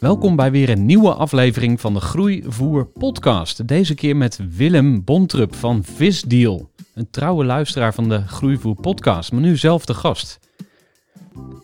[0.00, 3.68] Welkom bij weer een nieuwe aflevering van de Groeivoer podcast.
[3.68, 6.70] Deze keer met Willem Bontrup van Visdeal.
[6.94, 10.38] Een trouwe luisteraar van de Groeivoer podcast, maar nu zelf de gast.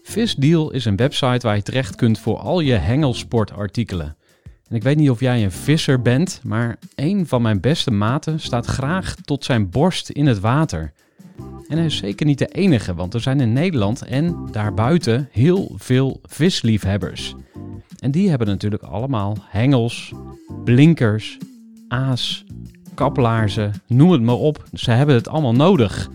[0.03, 4.17] Visdeal is een website waar je terecht kunt voor al je hengelsportartikelen.
[4.69, 8.41] En ik weet niet of jij een visser bent, maar een van mijn beste maten
[8.41, 10.93] staat graag tot zijn borst in het water.
[11.69, 15.73] En hij is zeker niet de enige, want er zijn in Nederland en daarbuiten heel
[15.77, 17.35] veel visliefhebbers.
[18.03, 20.13] En die hebben natuurlijk allemaal hengels,
[20.65, 21.39] blinkers,
[21.89, 22.45] aas,
[22.95, 24.65] kaplaarzen, noem het maar op.
[24.73, 26.11] Ze hebben het allemaal nodig.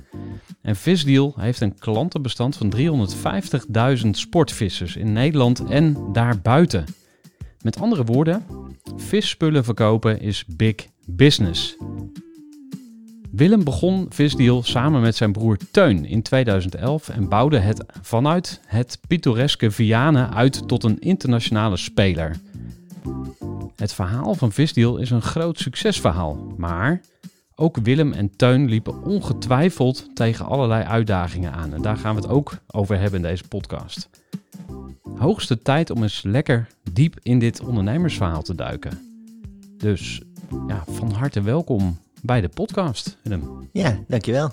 [0.61, 2.73] En Visdeal heeft een klantenbestand van
[4.03, 6.85] 350.000 sportvissers in Nederland en daarbuiten.
[7.61, 8.45] Met andere woorden,
[8.95, 11.77] visspullen verkopen is big business.
[13.37, 18.99] Willem begon Visdeal samen met zijn broer Teun in 2011 en bouwde het vanuit het
[19.07, 22.35] pittoreske Vianen uit tot een internationale speler.
[23.75, 27.01] Het verhaal van Visdeal is een groot succesverhaal, maar
[27.55, 31.73] ook Willem en Teun liepen ongetwijfeld tegen allerlei uitdagingen aan.
[31.73, 34.09] En daar gaan we het ook over hebben in deze podcast.
[35.17, 38.99] Hoogste tijd om eens lekker diep in dit ondernemersverhaal te duiken.
[39.77, 40.21] Dus
[40.67, 43.69] ja, van harte welkom bij de podcast, Willem.
[43.71, 44.51] Ja, dankjewel.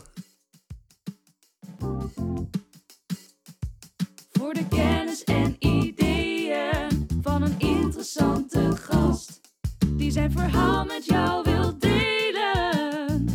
[4.33, 9.41] Voor de kennis en ideeën van een interessante gast.
[9.89, 13.29] Die zijn verhaal met jou wil delen.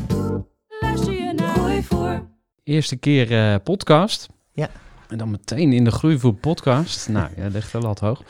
[0.79, 2.27] Luister je naar Groeivoer.
[2.63, 4.27] Eerste keer eh, podcast.
[4.51, 4.69] Ja.
[5.09, 7.09] En dan meteen in de Groeivoer podcast.
[7.09, 8.23] nou, ja, ligt de lat hoog.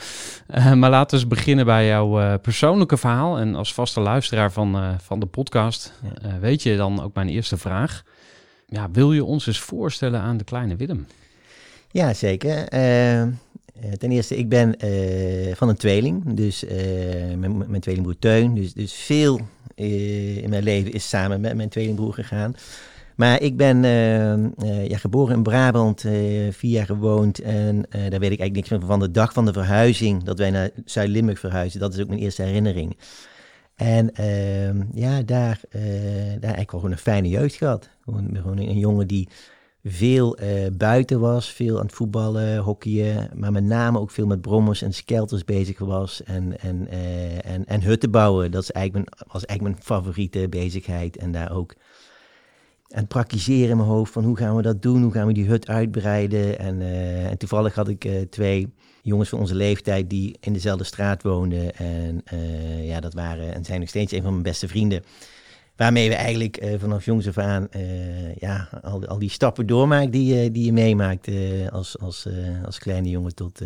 [0.47, 3.38] Eh, maar laten we eens beginnen bij jouw eh, persoonlijke verhaal.
[3.38, 6.40] En als vaste luisteraar van, eh, van de podcast Ja.
[6.40, 8.03] weet je dan ook mijn eerste vraag.
[8.67, 11.07] Ja, wil je ons eens voorstellen aan de kleine Willem?
[11.91, 12.67] Ja, zeker.
[12.67, 13.29] Eh, eh,
[13.97, 14.75] ten eerste, ik ben
[15.56, 16.34] van een tweeling.
[16.34, 16.63] Dus
[17.38, 18.56] mijn, mijn tweelingbroer Teun.
[18.56, 19.40] Dus, dus veel
[19.75, 22.56] in mijn leven is samen met mijn tweelingbroer gegaan.
[23.19, 26.13] Maar ik ben eh, eh, ja, geboren in Brabant, eh,
[26.52, 27.40] vier jaar gewoond.
[27.40, 28.81] En daar weet ik eigenlijk niks van.
[28.81, 31.81] Van de dag van de verhuizing, dat wij naar Zuid-Limburg verhuisden.
[31.81, 32.97] Dat is ook mijn eerste herinnering.
[33.75, 35.81] En ehm, ja, daar, daar
[36.41, 37.90] eigenlijk wel gewoon een fijne jeugd gehad.
[38.03, 39.28] Gewoon, gewoon een, jongen die
[39.84, 40.38] veel
[40.78, 44.94] buiten was, veel aan het voetballen, hockeyen, maar met name ook veel met brommers en
[44.94, 48.52] skelters bezig was en, en, eh, en, en hutten bouwen.
[48.52, 51.75] Dat is eigenlijk mijn, was eigenlijk mijn favoriete bezigheid en daar ook
[52.90, 55.48] het praktiseren in mijn hoofd van hoe gaan we dat doen, hoe gaan we die
[55.48, 56.60] hut uitbreiden.
[56.60, 60.84] En, eh, en toevallig had ik eh, twee jongens van onze leeftijd die in dezelfde
[60.84, 64.68] straat woonden en eh, ja, dat waren en zijn nog steeds een van mijn beste
[64.68, 65.04] vrienden.
[65.76, 67.68] Waarmee we eigenlijk vanaf jongs af aan
[68.40, 71.30] ja, al, al die stappen doormaakt die, die je meemaakt
[71.72, 72.28] als, als,
[72.66, 73.62] als kleine jongen tot,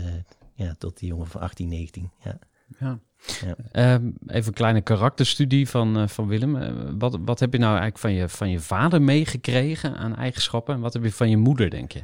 [0.54, 2.12] ja, tot die jongen van 18, 19.
[2.24, 2.40] Ja.
[2.80, 3.00] Ja.
[3.26, 3.56] Ja.
[3.72, 6.56] Ehm, even een kleine karakterstudie van, eh, van Willem.
[6.56, 10.76] Eh, wat, wat heb je nou eigenlijk van je, van je vader meegekregen aan eigenschappen?
[10.76, 12.04] En wat heb je van je moeder, denk je?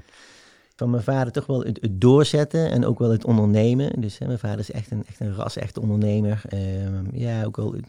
[0.76, 4.02] Van mijn vader toch wel het, het doorzetten en ook wel het ondernemen.
[4.02, 6.42] Dus hè, mijn vader is echt een, echt een ras-echte ondernemer.
[6.50, 7.82] Ehm, ja, ook wel eh,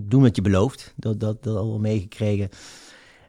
[0.00, 0.92] doen wat je belooft.
[0.96, 2.48] Dat, dat, dat al wel meegekregen.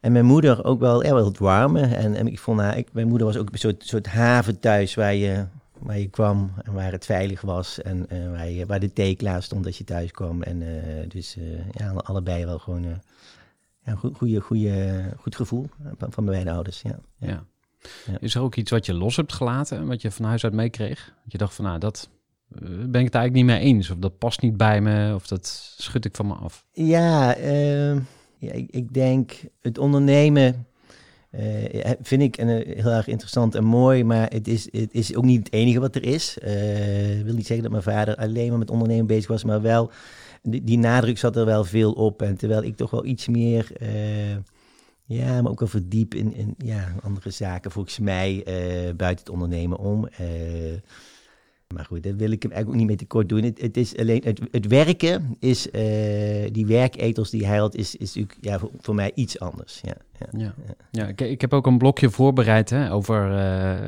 [0.02, 1.82] En mijn moeder ook wel, ja, wel het warme.
[1.82, 4.96] En, en ik vond haar, ik, mijn moeder was ook een soort, soort haven thuis
[4.96, 5.46] waar je,
[5.82, 7.82] waar je kwam en waar het veilig was.
[7.82, 10.42] En eh, waar, je, waar de thee klaar stond als je thuis kwam.
[10.44, 13.02] En eh, dus eh, ja, allebei wel gewoon
[13.86, 16.82] ja, goed, goede, goede, goed gevoel van, van beide ouders.
[16.82, 17.00] Ja.
[17.18, 17.46] Ja.
[18.20, 21.06] Is er ook iets wat je los hebt gelaten, wat je van huis uit meekreeg?
[21.24, 22.10] Dat je dacht van, nou, dat
[22.60, 23.90] ben ik het eigenlijk niet mee eens.
[23.90, 25.48] Of dat past niet bij me, of dat
[25.78, 26.66] schud ik van me af.
[26.72, 28.00] Ja, ehm,
[28.38, 29.32] ja ik, ik denk
[29.62, 30.66] het ondernemen
[31.32, 35.24] eh, vind ik eh, heel erg interessant en mooi, maar het is, het is ook
[35.24, 36.38] niet het enige wat er is.
[36.38, 39.92] Ik wil niet zeggen dat mijn vader alleen maar met ondernemen bezig was, maar wel,
[40.42, 42.22] die, nadruk zat er wel veel op.
[42.22, 43.72] En terwijl ik toch wel iets meer,
[45.06, 48.44] ja, maar ook wel verdiep in, in ja, andere zaken, volgens mij,
[48.96, 50.08] buiten het ondernemen om.
[51.74, 53.44] Maar goed, daar wil ik hem eigenlijk ook niet mee tekort doen.
[53.44, 55.68] Het, is alleen het, werken is
[56.52, 59.80] die werkethos die hij had, is, is natuurlijk ja, voor, voor mij iets anders.
[59.84, 59.96] Ja,
[60.38, 60.54] ja.
[60.92, 63.80] Ja, ik, ik heb ook een blokje voorbereid hè, over eh,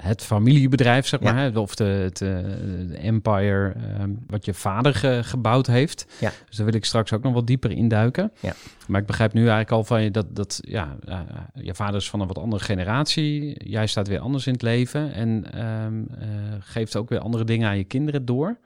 [0.00, 1.36] het familiebedrijf, zeg maar.
[1.36, 6.06] Hè, of de, het eh, empire eh, wat je vader ge- gebouwd heeft.
[6.20, 6.32] Ja.
[6.48, 8.32] Dus daar wil ik straks ook nog wat dieper induiken.
[8.40, 8.52] Ja.
[8.86, 11.20] Maar ik begrijp nu eigenlijk al van je dat, dat ja, eh,
[11.54, 13.64] je vader is van een wat andere generatie.
[13.70, 16.28] Jij staat weer anders in het leven en ehm, eh,
[16.60, 18.58] geeft ook weer andere dingen aan je kinderen door.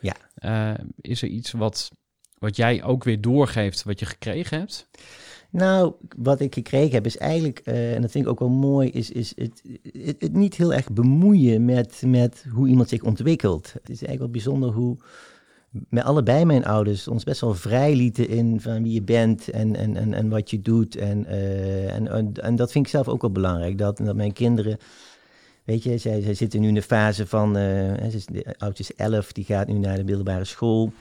[0.00, 0.14] Ja.
[1.00, 1.90] Is er iets wat,
[2.38, 4.88] wat jij ook weer doorgeeft, wat je gekregen hebt?
[5.54, 8.90] Nou, wat ik gekregen heb is eigenlijk, eh, en dat vind ik ook wel mooi,
[8.90, 9.62] is, is het,
[10.18, 13.72] het, niet heel erg bemoeien met, met hoe iemand zich ontwikkelt.
[13.72, 14.96] Het is eigenlijk wel bijzonder hoe
[15.88, 19.76] met allebei mijn ouders ons best wel vrij lieten in van wie je bent en,
[19.76, 20.96] en, en, en wat je doet.
[20.96, 24.78] En, eh, en, en, dat vind ik zelf ook wel belangrijk, dat, dat mijn kinderen...
[25.64, 29.32] Weet je, zij, zij zitten nu in de fase van, is, de oudste is 11,
[29.32, 30.92] die gaat nu naar de middelbare school.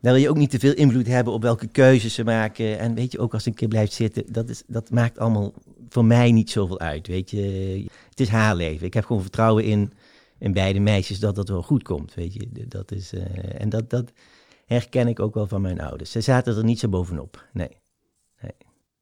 [0.00, 2.78] Daar wil je ook niet te veel invloed hebben op welke keuzes ze maken.
[2.78, 5.52] En weet je, ook als een keer blijft zitten, dat, is, dat maakt allemaal
[5.88, 7.06] voor mij niet zoveel uit.
[7.06, 8.86] Weet je, het is haar leven.
[8.86, 9.92] Ik heb gewoon vertrouwen in,
[10.38, 12.14] in beide meisjes dat dat wel goed komt.
[12.14, 14.12] Weet je, dat is, eh, en dat, dat
[14.66, 16.10] herken ik ook wel van mijn ouders.
[16.10, 17.48] Ze zaten er niet zo bovenop.
[17.52, 17.76] Nee.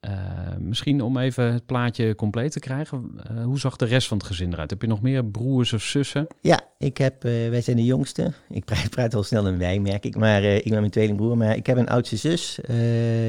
[0.01, 3.11] Eh, misschien om even het plaatje compleet te krijgen.
[3.29, 4.71] eh, hoe zag de rest van het gezin eruit?
[4.71, 6.27] Heb je nog meer broers of zussen?
[6.41, 8.33] Ja, ik heb, eh, wij zijn de jongste.
[8.49, 10.17] Ik praat, praat wel snel in wij, merk ik.
[10.17, 11.37] Maar ik ben mijn tweelingbroer.
[11.37, 12.59] Maar ik heb een oudste zus.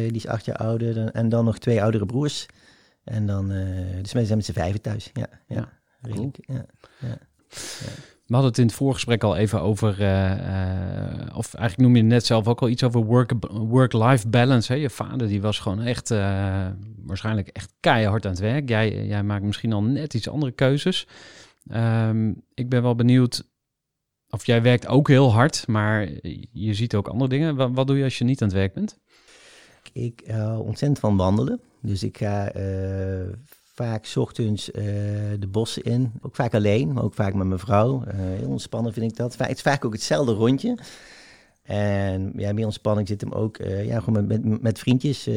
[0.08, 0.94] die is acht jaar ouder.
[0.94, 2.46] dan- en dan nog twee oudere broers.
[3.04, 3.48] En dan,
[4.02, 5.10] dus wij zijn met z'n vijven thuis.
[5.14, 5.56] Ja, ja.
[5.56, 5.70] Ja,
[6.02, 6.66] redelijk, ja.
[8.30, 12.04] We hadden het in het voorgesprek al even over, eh, eh, of eigenlijk noem je
[12.04, 14.74] net zelf ook al iets over work- work-life balance.
[14.74, 14.80] Hè?
[14.80, 16.68] Je vader die was gewoon echt, eh,
[17.06, 18.70] waarschijnlijk echt keihard aan het werk.
[18.70, 21.08] Jij, jij maakt misschien al net iets andere keuzes.
[21.70, 23.50] Ehm, ik ben wel benieuwd,
[24.30, 26.10] of jij werkt ook heel hard, maar
[26.52, 27.74] je ziet ook andere dingen.
[27.74, 29.00] Wat, doe je als je niet aan het werk bent?
[29.94, 31.62] Ik hou ontzettend van wandelen.
[31.82, 32.52] Dus ik ga
[33.84, 34.84] vaak ochtends eh,
[35.40, 36.12] de bossen in.
[36.22, 38.04] Ook vaak alleen, maar ook vaak met mijn vrouw.
[38.04, 39.38] Eh, heel ontspannen vind ik dat.
[39.38, 40.78] Het is vaak ook hetzelfde rondje.
[41.64, 45.30] En ja, meer ontspanning zit hem ook eh, ja, gewoon met, met, vriendjes.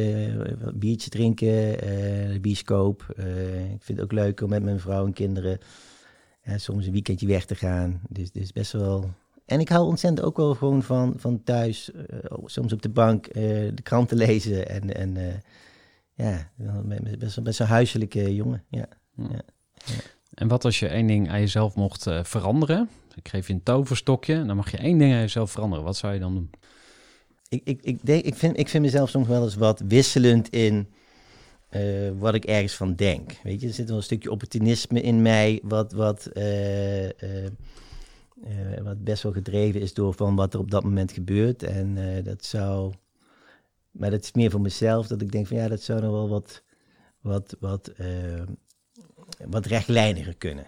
[0.75, 1.79] biertje drinken,
[2.33, 3.05] de bioscoop.
[3.75, 5.59] Ik vind het ook leuk om met mijn vrouw en kinderen
[6.57, 8.01] soms een weekendje weg te gaan.
[8.09, 9.11] Dus, dus best wel...
[9.45, 11.91] En ik hou ontzettend ook wel gewoon van, van thuis,
[12.45, 14.69] soms op de bank, de krant te lezen.
[14.69, 15.43] En, en
[16.23, 16.83] ja,
[17.19, 18.65] best, best een huiselijke jongen.
[18.69, 18.87] Ja.
[20.35, 22.89] En wat als je één ding aan jezelf mocht eh, veranderen?
[23.15, 25.85] Ik geef je een toverstokje en dan mag je één ding aan jezelf veranderen.
[25.85, 26.51] Wat zou je dan doen?
[27.49, 30.89] Ik, ik, ik, denk, ik, vind, ik vind mezelf soms wel eens wat wisselend in
[31.69, 31.83] eh,
[32.19, 33.33] wat ik ergens van denk.
[33.43, 37.09] Weet je, er zit wel een stukje opportunisme in mij, wat, wat, eh,
[38.83, 41.63] wat best wel gedreven is door van wat er op dat moment gebeurt.
[41.63, 42.93] En dat zou,
[43.93, 46.29] maar dat is meer voor mezelf, dat ik denk van ja, dat zou nog wel
[46.29, 46.63] wat,
[47.21, 48.43] wat, wat, eh,
[49.47, 50.67] wat rechtlijniger kunnen.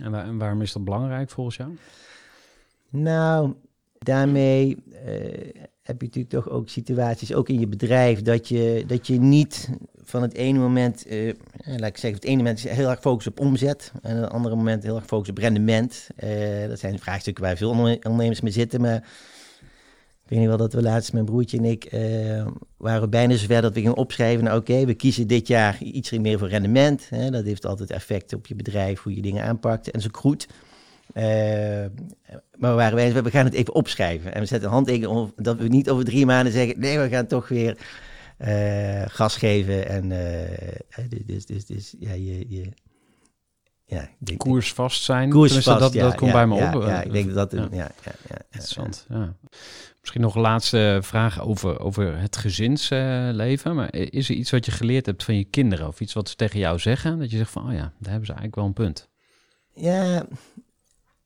[0.00, 1.70] En, waar- en waarom is dat belangrijk volgens jou?
[2.90, 3.54] Nou,
[3.98, 9.06] daarmee eh, heb je natuurlijk toch ook situaties, ook in je bedrijf, dat je, dat
[9.06, 12.90] je niet van het ene moment, eh, laat ik zeggen, op het ene moment heel
[12.90, 16.06] erg focus op omzet en op het andere moment heel erg focus op rendement.
[16.68, 19.08] Dat zijn vraagstukken waar veel onderne- ondernemers mee zitten, maar
[20.24, 23.62] ik weet niet wel dat we laatst, mijn broertje en ik, eh, waren bijna zover
[23.62, 27.06] dat we gingen opschrijven, nou oké, we kiezen dit jaar iets meer voor rendement.
[27.08, 30.46] Hè, dat heeft altijd effect op je bedrijf, hoe je dingen aanpakt en ook goed.
[31.12, 31.24] Eh,
[32.56, 34.34] maar we waren we gaan het even opschrijven.
[34.34, 37.26] En we zetten een handtekening dat we niet over drie maanden zeggen, nee, we gaan
[37.26, 37.78] toch weer
[38.36, 39.88] eh, gas geven.
[39.88, 42.68] En eh, dus, dus, dus, dus ja, je, je
[43.86, 45.30] ja, denk, Koersvast zijn?
[45.30, 46.82] koers Tenminste, vast, dat, ja, dat komt ja, bij me ja, op.
[46.82, 47.68] Ja, Eh, ik denk dat dat, ja.
[47.70, 47.76] ja.
[47.76, 49.36] Ja, ja, ja, Interessant, ja.
[50.00, 53.74] Misschien nog een laatste vraag over, over het gezinsleven.
[53.74, 55.86] maar is er iets wat je geleerd hebt van je kinderen?
[55.86, 57.18] Of iets wat ze tegen jou zeggen?
[57.18, 59.08] Dat je zegt van, oh ja, daar hebben ze eigenlijk wel een punt.
[59.74, 60.26] Ja,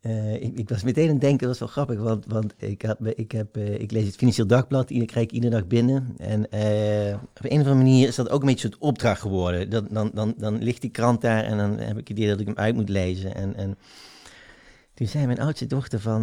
[0.09, 2.83] Eh, ik, ik was meteen aan het denken, dat was wel grappig, want, want ik,
[2.83, 6.15] had, ik, heb, eh, ik lees het Financieel Dagblad, die krijg ik iedere dag binnen.
[6.19, 9.71] En eh, op een of andere manier is dat ook een beetje een opdracht geworden.
[9.71, 12.41] Dat, dan, dan, dan ligt die krant daar en dan heb ik het idee dat
[12.41, 13.35] ik hem uit moet lezen.
[13.35, 13.79] En, en
[14.95, 16.23] toen zei mijn oudste dochter van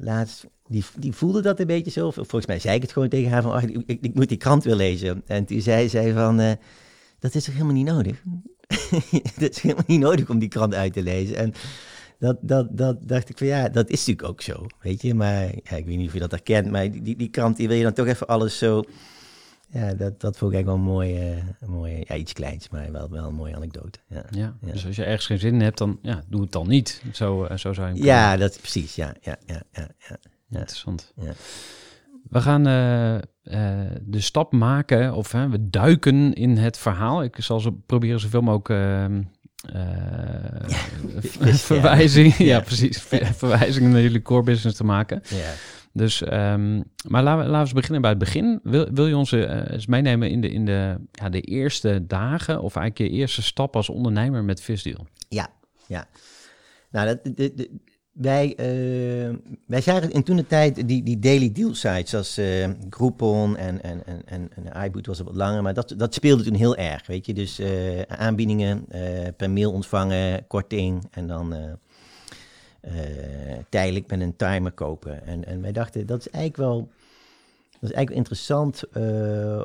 [0.00, 2.10] laatst, die, die voelde dat een beetje zo.
[2.10, 4.64] Volgens mij zei ik het gewoon tegen haar van, ik, ik, ik, moet die krant
[4.64, 5.22] weer lezen.
[5.26, 6.36] En toen zei zij van,
[7.18, 8.22] dat is toch helemaal niet nodig?
[9.38, 11.36] dat is helemaal niet nodig om die krant uit te lezen.
[11.36, 11.54] En
[12.22, 15.14] dat, dat, dat dacht ik van ja, dat is natuurlijk ook zo, weet je.
[15.14, 17.76] Maar ja, ik weet niet of je dat herkent, maar die, die krant, die wil
[17.76, 18.82] je dan toch even alles zo...
[19.68, 23.10] Ja, dat, dat vond ik eigenlijk wel een mooie, mooie ja, iets kleins, maar wel,
[23.10, 23.98] wel een mooie anekdote.
[24.06, 24.24] Ja.
[24.30, 27.02] Ja, dus als je ergens geen zin in hebt, dan ja, doe het dan niet.
[27.12, 30.18] Zo, eh, zo zou je Ja, dat precies, ja, ja, ja, ja, ja.
[30.50, 31.12] Interessant.
[31.16, 31.32] Ja.
[32.28, 33.20] We gaan uh, uh,
[34.02, 37.22] de stap maken, of we duiken in het verhaal.
[37.22, 38.68] Ik zal ze proberen zoveel mogelijk
[39.62, 40.70] ehm,
[41.46, 42.60] uh, verwijzing, ja.
[42.60, 43.02] precies,
[43.34, 45.22] verwijzingen naar jullie core business te maken.
[45.28, 45.52] Ja.
[45.92, 48.60] Dus, um, maar laten we, laten we beginnen bij het begin.
[48.62, 52.62] Wil, wil je ons uh, eens meenemen in de, in de, ja, de eerste dagen
[52.62, 55.06] of eigenlijk je eerste stap als ondernemer met Visdeal?
[55.28, 55.48] Ja,
[55.86, 56.06] ja.
[56.90, 57.70] Nou, dat, de, de,
[58.12, 62.68] wij, uh, wij zagen in toen de tijd die, die daily deal sites zoals uh,
[62.90, 66.76] Groupon en, en, en, en, iBoot was wat langer, maar dat, dat speelde toen heel
[66.76, 67.34] erg, weet je.
[67.34, 68.86] Dus uh, aanbiedingen
[69.36, 71.54] per mail ontvangen, korting en dan
[73.68, 75.26] tijdelijk met een timer kopen.
[75.26, 76.88] En, en wij dachten, dat is eigenlijk wel,
[77.80, 78.82] dat is eigenlijk wel interessant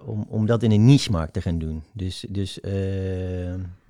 [0.06, 1.84] om, om dat in een niche-markt te gaan doen.
[1.92, 2.60] Dus, dus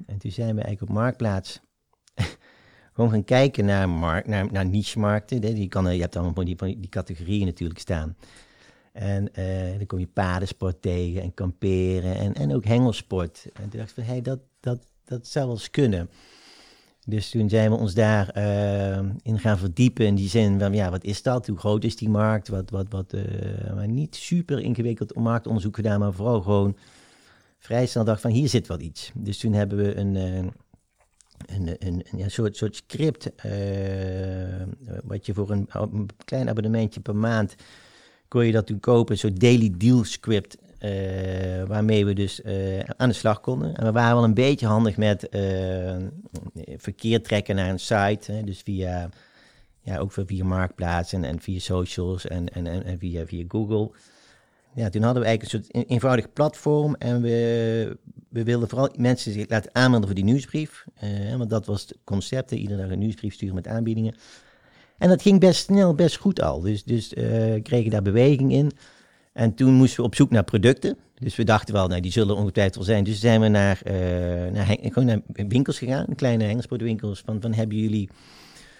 [0.08, 1.60] en toen zijn we eigenlijk op Marktplaats
[2.98, 5.42] gewoon gaan kijken naar, markt, naar, naar niche-markten.
[5.42, 8.16] Die kan, je hebt allemaal die, die categorieën natuurlijk staan.
[8.92, 13.46] En uh, dan kom je padensport tegen en kamperen en, en ook hengelsport.
[13.54, 16.10] En toen dacht ik van, hey, dat, dat, dat zou wel eens kunnen.
[17.06, 20.89] Dus toen zijn we ons daar uh, in gaan verdiepen in die zin van, ja,
[20.89, 21.48] wat is dat?
[21.48, 22.48] Hoe groot is die markt?
[22.48, 26.77] Wat, wat, wat, uh, maar niet super ingewikkeld marktonderzoek gedaan, maar vooral gewoon
[27.60, 29.12] vrij snel dacht van, hier zit wel iets.
[29.16, 30.54] Dus toen hebben we een
[31.46, 33.51] een, soort, soort script, uh,
[35.03, 35.70] wat je voor een,
[36.25, 37.56] klein abonnementje per maand
[38.27, 42.79] kon je dat toen kopen, een soort daily deal script, uh, waarmee we dus uh,
[42.79, 43.75] aan de slag konden.
[43.75, 45.27] En we waren wel een beetje handig met
[46.77, 49.10] verkeer trekken naar een site, hè, dus via,
[49.82, 53.91] ja, ook via Marktplaats en, en via socials en, en, en via, via Google
[54.78, 57.98] ja, toen hadden we eigenlijk een soort eenvoudig platform en we,
[58.30, 60.86] we wilden vooral mensen zich laten aanmelden voor die nieuwsbrief.
[61.04, 64.16] Uh, want dat was het concept, iedere dag een nieuwsbrief sturen met aanbiedingen.
[64.98, 66.62] En dat ging best snel, best goed al.
[66.62, 68.72] Dus, dus uh, kregen daar beweging in.
[69.34, 70.98] En toen moesten we op zoek naar producten.
[71.20, 73.04] Dus we dachten wel, nou, die zullen ongetwijfeld zijn.
[73.04, 73.94] Dus zijn we naar, uh,
[74.52, 77.22] naar, gewoon naar winkels gegaan, kleine hengelsportwinkels.
[77.26, 78.10] Van, van hebben jullie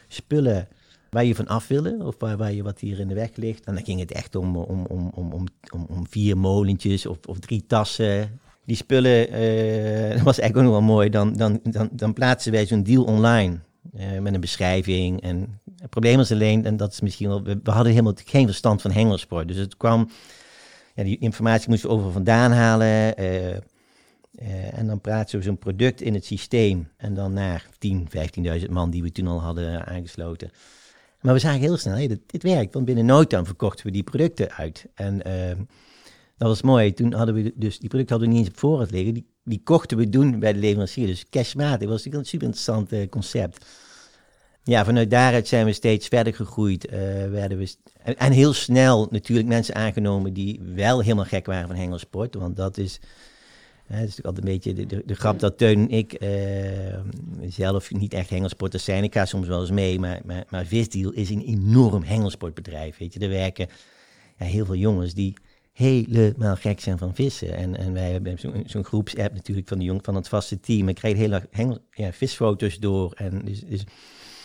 [0.08, 0.68] spullen
[1.18, 3.66] waar je van af willen of waar, waar je wat hier in de weg ligt.
[3.66, 7.40] En dan ging het echt om, om, om, om, om, om, vier molentjes of, of
[7.40, 8.40] drie tassen.
[8.66, 11.10] Die spullen, uh, dat was eigenlijk ook nog wel mooi.
[11.10, 13.60] Dan, dan, dan, dan plaatsen wij zo'n deal online
[13.96, 15.22] uh, met een beschrijving.
[15.22, 18.82] En het probleem was alleen, en dat is misschien wel, we, hadden helemaal geen verstand
[18.82, 19.48] van hengelsport.
[19.48, 20.10] Dus het kwam,
[20.96, 23.22] ja, die informatie moesten we over vandaan halen.
[23.22, 23.56] Uh,
[24.74, 26.88] en dan plaatsen we zo'n product in het systeem.
[26.98, 28.08] En dan naar 10,
[28.60, 30.52] 15.000 man die we toen al hadden aangesloten.
[31.28, 32.74] Maar we zagen heel snel, dit, dit, werkt.
[32.74, 34.86] Want binnen no time verkochten we die producten uit.
[34.94, 35.58] En uh,
[36.38, 36.94] dat was mooi.
[36.94, 39.14] Toen hadden we dus, die producten hadden we niet eens op voorraad liggen.
[39.14, 41.08] Die, die kochten we doen bij de leverancier.
[41.08, 43.66] Dus cashmatig was een super interessant uh, concept.
[44.64, 46.86] Ja, vanuit daaruit zijn we steeds verder gegroeid.
[46.86, 46.94] Uh,
[47.30, 51.78] werden we en, en, heel snel natuurlijk mensen aangenomen die wel helemaal gek waren van
[51.78, 52.36] hengelsport.
[52.36, 53.00] Want dat is
[53.88, 56.30] het is natuurlijk altijd een beetje de, de, de grap dat Teun en ik uh,
[57.50, 59.04] zelf niet echt hengelsporters zijn.
[59.04, 62.98] Ik ga soms wel eens mee, maar, maar, maar Visdeal is een enorm hengelsportbedrijf.
[62.98, 63.68] Weet je, er werken
[64.38, 65.34] ja, heel veel jongens die
[65.74, 67.56] helemaal gek zijn van vissen.
[67.56, 70.90] En, en wij hebben zo'n zo'n groepsapp natuurlijk van, de jong, van het vaste team.
[70.90, 73.12] Ik krijg hele hengel, ja, visfoto's door.
[73.12, 73.84] En dus, dus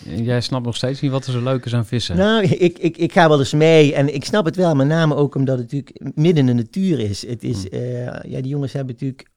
[0.05, 2.17] Jij snapt nog steeds niet wat er zo leuk is aan vissen.
[2.17, 5.15] Nou, ik, ik, ik ga wel eens mee en ik snap het wel, met name
[5.15, 7.27] ook omdat het natuurlijk midden in de natuur is.
[7.27, 7.81] Het is, hmm.
[7.81, 9.29] uh, ja, die jongens hebben natuurlijk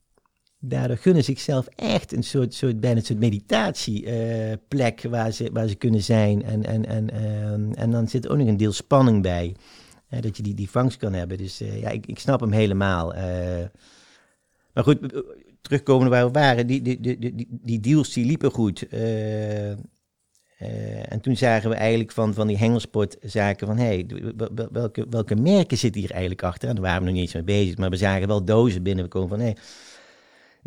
[0.59, 5.67] daardoor gunnen zichzelf echt een soort, soort bijna een soort meditatieplek uh, waar, ze, waar
[5.67, 6.43] ze kunnen zijn.
[6.43, 9.55] En, en, en, uh, en dan zit ook nog een deel spanning bij.
[10.19, 11.37] Dat je die, die vangst kan hebben.
[11.37, 13.13] Dus eh, ja, ik, ik snap hem helemaal.
[13.13, 13.65] Eh.
[14.73, 15.23] maar goed,
[15.61, 16.67] terugkomen waar we waren.
[16.67, 18.87] Die, die, die, die, die deals die liepen goed.
[21.09, 23.77] en toen zagen we eigenlijk van, van die hengelsportzaken van...
[23.77, 24.05] hey,
[24.71, 26.69] welke, welke merken zitten hier eigenlijk achter?
[26.69, 27.77] En daar waren we nog niet eens mee bezig.
[27.77, 29.39] Maar we zagen wel dozen binnenkomen van...
[29.39, 29.55] hé, hey,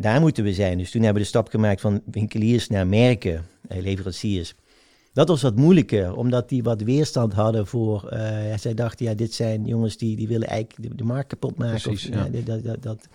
[0.01, 0.77] daar moeten we zijn.
[0.77, 4.55] Dus toen hebben we de stap gemaakt van winkeliers naar merken, eh, leveranciers.
[5.13, 8.07] dat was wat moeilijker, omdat die wat weerstand hadden voor...
[8.07, 11.57] eh, zij dachten, ja, dit zijn jongens die, die willen eigenlijk de, de markt kapot
[11.57, 11.81] maken.
[11.81, 12.41] Precies, of, ja.
[12.41, 13.07] dat, dat, dat,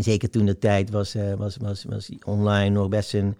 [0.00, 3.36] zeker toen de tijd was, eh, was, was, was online nog best een,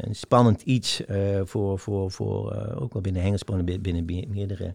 [0.00, 1.02] een spannend iets
[1.44, 4.72] voor, voor, voor ook wel binnen Hengelspoor, binnen, binnen me- meerdere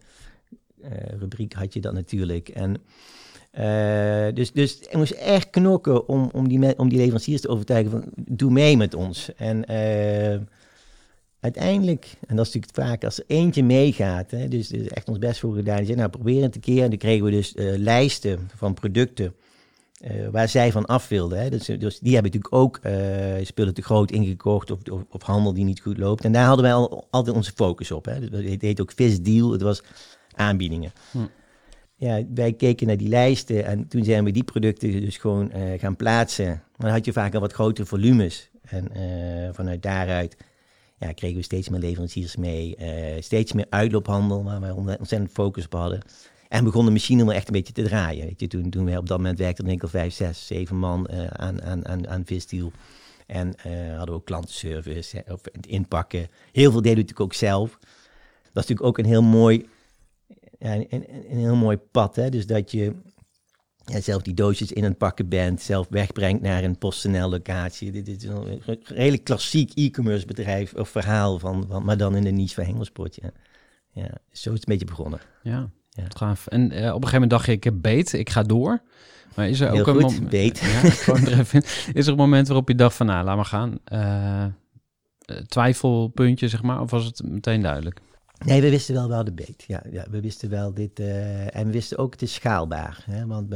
[1.18, 2.48] rubrieken had je dat natuurlijk.
[2.48, 2.76] En
[3.50, 7.90] eh, dus, dus ik moest echt knokken om, om, die, om die leveranciers te overtuigen
[7.90, 9.34] van doe mee met ons.
[9.36, 10.40] En eh,
[11.40, 15.40] uiteindelijk, en dat is natuurlijk vaak als er eentje meegaat, hè, dus, echt ons best
[15.40, 15.76] voor gedaan.
[15.76, 16.82] Die zei, nou probeer een keer.
[16.82, 19.34] En toen kregen we dus eh, lijsten van producten
[20.30, 21.40] waar zij van af wilden.
[21.40, 21.50] Hè.
[21.50, 22.80] Dus, dus die hebben natuurlijk ook
[23.42, 24.78] spullen te groot ingekocht of,
[25.10, 26.24] of, handel die niet goed loopt.
[26.24, 28.04] En daar hadden wij al, altijd onze focus op.
[28.04, 28.28] Hè.
[28.28, 29.82] Dus het heet ook Vis Deal, het was
[30.34, 30.92] aanbiedingen.
[31.10, 31.18] Hm.
[32.00, 35.78] Ja, wij keken naar die lijsten en toen zijn we die producten dus gewoon eh,
[35.78, 36.46] gaan plaatsen.
[36.46, 38.50] Maar dan had je vaak al wat grotere volumes.
[38.62, 40.36] En eh, vanuit daaruit
[40.98, 42.76] ja, kregen we steeds meer leveranciers mee.
[42.76, 46.00] eh, steeds meer uitloophandel, waar we ont- ontzettend focus op hadden.
[46.48, 48.26] En begon de machine wel echt een beetje te draaien.
[48.26, 51.62] Weet je, toen, toen wij op dat moment werkten, al vijf, zes, zeven man aan,
[51.62, 52.72] aan, aan, aan visdeal.
[53.26, 53.54] En
[53.88, 56.28] hadden we ook klantenservice, of het inpakken.
[56.52, 57.70] Heel veel deden we natuurlijk ook zelf.
[58.52, 59.66] Dat is natuurlijk ook een heel mooi,
[60.60, 62.16] ja, een, een, een heel mooi pad.
[62.16, 62.28] Hè?
[62.30, 62.92] Dus dat je
[63.84, 67.90] ja, zelf die doosjes in het pakken bent, zelf wegbrengt naar een PostNL locatie.
[67.92, 72.24] Dit is een re- redelijk klassiek e-commerce bedrijf of verhaal van, van, maar dan in
[72.24, 73.18] de niche van Hengelsport.
[73.22, 73.30] Ja.
[73.92, 75.20] Ja, zo is het een beetje begonnen.
[75.42, 76.04] Ja, Ja.
[76.16, 76.46] gaaf.
[76.46, 78.82] En eh, op een gegeven moment dacht je, ik heb beet, ik ga door.
[79.34, 80.58] Maar is er Heel ook een goed, mom- beet.
[80.58, 80.82] Ja.
[81.92, 83.78] Is er een moment waarop je dacht van, nou, laat maar gaan.
[83.84, 84.44] Eh,
[85.46, 88.00] twijfelpuntje, zeg maar, of was het meteen duidelijk?
[88.44, 89.64] Nee, we wisten wel wel de beet.
[89.66, 90.98] Ja, ja, we wisten wel dit.
[91.00, 93.02] eh, en we wisten ook het is schaalbaar.
[93.10, 93.26] Hè?
[93.26, 93.50] Want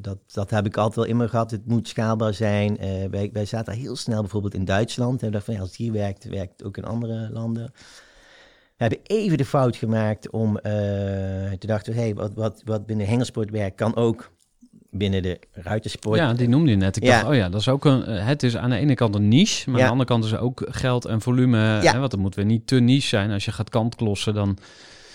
[0.00, 1.50] dat, dat heb ik altijd wel in gehad.
[1.50, 2.78] Het moet schaalbaar zijn.
[2.78, 5.20] Eh, wij, wij zaten heel snel bijvoorbeeld in Duitsland.
[5.20, 7.70] En we dachten van als het hier werkt, werkt het ook in andere landen.
[8.76, 10.72] We hebben even de fout gemaakt om eh
[11.52, 14.30] te dachten, hey, wat, wat, wat binnen hengelsport werkt, kan ook
[14.90, 16.18] binnen de ruitersport.
[16.18, 16.96] Ja, die noemde je net.
[16.96, 17.10] Ik Ja.
[17.10, 19.28] dacht, oh ja, dat is ook een, eh, het is aan de ene kant een
[19.28, 21.58] niche, maar aan de andere kant is er ook geld en volume.
[21.58, 21.92] Ja.
[21.92, 23.30] Hè, want het moet weer niet te niche zijn.
[23.30, 24.58] Als je gaat kantklossen, dan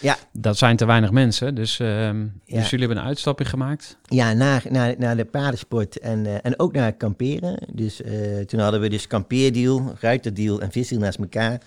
[0.02, 0.18] Ja.
[0.34, 1.56] dat zijn te weinig mensen.
[1.56, 3.98] Dus, ehm, dus jullie hebben een uitstapje gemaakt.
[4.04, 7.58] Ja, naar, naar, naar de paardensport en, eh, en ook naar kamperen.
[7.74, 8.12] Dus eh,
[8.46, 11.62] toen hadden we dus kampeerdeal, ruiterdeal en visdeal naast elkaar.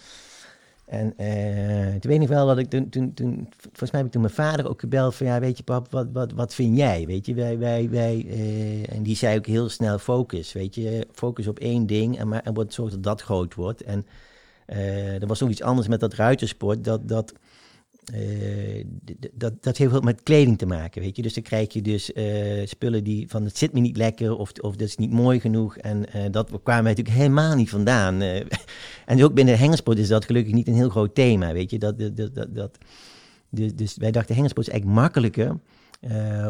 [0.85, 4.13] En eh, toen weet ik wel dat ik toen, toen, toen, volgens mij heb ik
[4.13, 7.07] toen mijn vader ook gebeld van ja, weet je pap, wat, wat, wat vind jij?
[7.07, 11.07] Weet je, wij, wij, wij, eh, en die zei ook heel snel focus, weet je,
[11.13, 13.83] focus op één ding en, maar, en zorg dat dat groot wordt.
[13.83, 14.07] En
[14.67, 17.33] eh, er was ook iets anders met dat ruitersport, dat, dat,
[18.13, 18.85] eh,
[19.33, 21.23] dat, dat heeft wat met kleding te maken, weet je.
[21.23, 24.53] Dus dan krijg je dus eh, spullen die van het zit me niet lekker of,
[24.61, 25.77] of dat is niet mooi genoeg.
[25.77, 28.23] En eh, dat kwamen wij natuurlijk helemaal niet vandaan.
[29.07, 31.79] En ook binnen hengelsport is dat gelukkig niet een heel groot thema, weet je.
[31.79, 32.79] Dat, dat, dat, dat,
[33.51, 35.57] dus, dus wij dachten hengelsport is eigenlijk makkelijker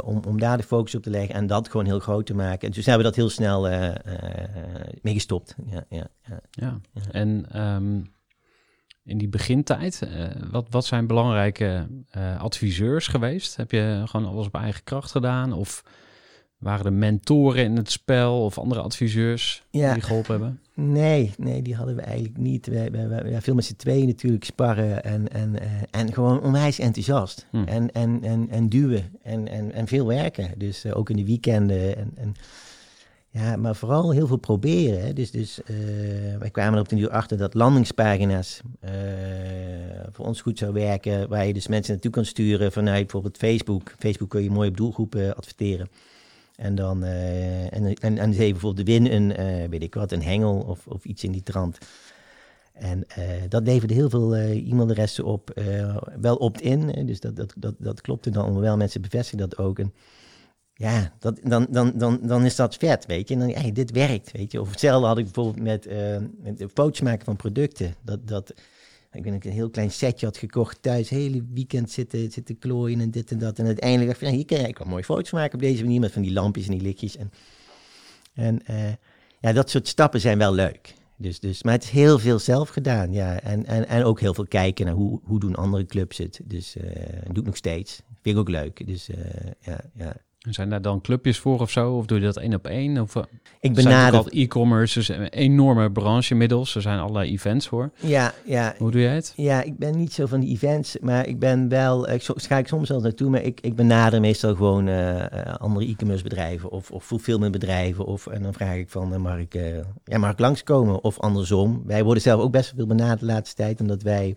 [0.04, 2.68] om, om daar de focus op te leggen en dat gewoon heel groot te maken.
[2.68, 3.68] En dus hebben we dat heel snel
[5.02, 5.54] mee gestopt.
[5.66, 6.40] Ja, ja, ja.
[6.50, 6.80] Ja.
[6.92, 7.02] Ja.
[7.10, 8.00] En ehm,
[9.04, 13.56] in die begintijd, eh, wat, wat zijn belangrijke eh, adviseurs geweest?
[13.56, 15.52] Heb je gewoon alles op eigen kracht gedaan?
[15.52, 15.82] Of
[16.58, 19.92] waren er mentoren in het spel of andere adviseurs Ja.
[19.92, 20.60] die geholpen hebben?
[20.74, 22.66] Nee, nee, die hadden we eigenlijk niet.
[22.66, 26.40] We, we, we, ja, veel met z'n tweeën natuurlijk sparren en, en, eh, en gewoon
[26.42, 27.46] onwijs enthousiast.
[27.50, 27.64] Hm.
[27.64, 30.58] En, en, en, en duwen en, en, en veel werken.
[30.58, 31.96] Dus ook in de weekenden.
[31.96, 32.34] En, en,
[33.34, 35.14] ja, maar vooral heel veel proberen.
[35.14, 35.76] Dus, dus eh,
[36.38, 38.92] wij kwamen er op de duur achter dat landingspagina's eh,
[40.12, 41.28] voor ons goed zou werken.
[41.28, 43.94] Waar je dus mensen naartoe kan sturen vanuit bijvoorbeeld Facebook.
[43.98, 45.88] Facebook kun je mooi op doelgroepen adverteren.
[46.56, 50.22] En dan, eh, en, en, en bijvoorbeeld de win een, eh, weet ik wat, een
[50.22, 51.78] hengel of, of iets in die trant.
[52.74, 57.54] En eh, dat leverde heel veel eh, e-mailadressen op, eh, wel opt-in, dus dat, dat,
[57.56, 59.78] dat, dat klopte dan wel, mensen bevestigen dat ook.
[59.78, 59.92] En
[60.76, 63.34] ja, dat, dan, dan, dan, dan is dat vet, weet je.
[63.34, 64.60] En dan, dit werkt, weet je.
[64.60, 67.94] Of hetzelfde had ik bijvoorbeeld met, eh met de foto's maken van producten.
[68.02, 68.54] Dat, dat,
[69.12, 73.00] ik weet ik een heel klein setje had gekocht thuis, hele weekend zitten, zitten klooien
[73.00, 73.58] en dit en dat.
[73.58, 76.12] En uiteindelijk dacht ik, hier kan eigenlijk wel mooie foto's maken op deze manier, met
[76.12, 77.16] van die lampjes en die lichtjes.
[77.16, 77.30] En,
[78.34, 78.92] en eh,
[79.40, 80.94] ja, dat soort stappen zijn wel leuk.
[81.16, 83.40] Dus, dus, maar het is heel veel zelf gedaan, ja.
[83.40, 86.40] En, en, en ook heel veel kijken naar hoe, hoe doen andere clubs het.
[86.44, 86.76] Dus
[87.24, 88.02] dat doe ik nog steeds.
[88.22, 88.86] Vind ik ook leuk.
[88.86, 89.08] Dus
[89.60, 90.16] ja, ja.
[90.50, 91.92] Zijn daar dan clubjes voor of zo?
[91.92, 92.98] Of doe je dat één op één?
[93.00, 93.22] Of, eh,
[93.60, 94.26] Ik zijn benader...
[94.28, 96.74] e-commerce, dus een enorme branche inmiddels.
[96.74, 97.90] Er zijn allerlei events voor.
[98.00, 99.32] Ja, ja, Hoe doe jij het?
[99.36, 102.56] Ja, ik ben niet zo van die events, maar ik ben wel, ik zo- ga
[102.58, 106.70] ik soms wel naartoe, maar ik, ik benader meestal gewoon eh, eh, andere e-commerce bedrijven
[106.70, 108.04] of, of fulfillment bedrijven.
[108.04, 111.02] Of, en dan vraag ik van, eh, mag, ik, eh, ja, mag ik langskomen?
[111.04, 111.82] Of andersom.
[111.86, 114.34] Wij worden zelf ook best veel benaderd de laatste tijd, omdat wij,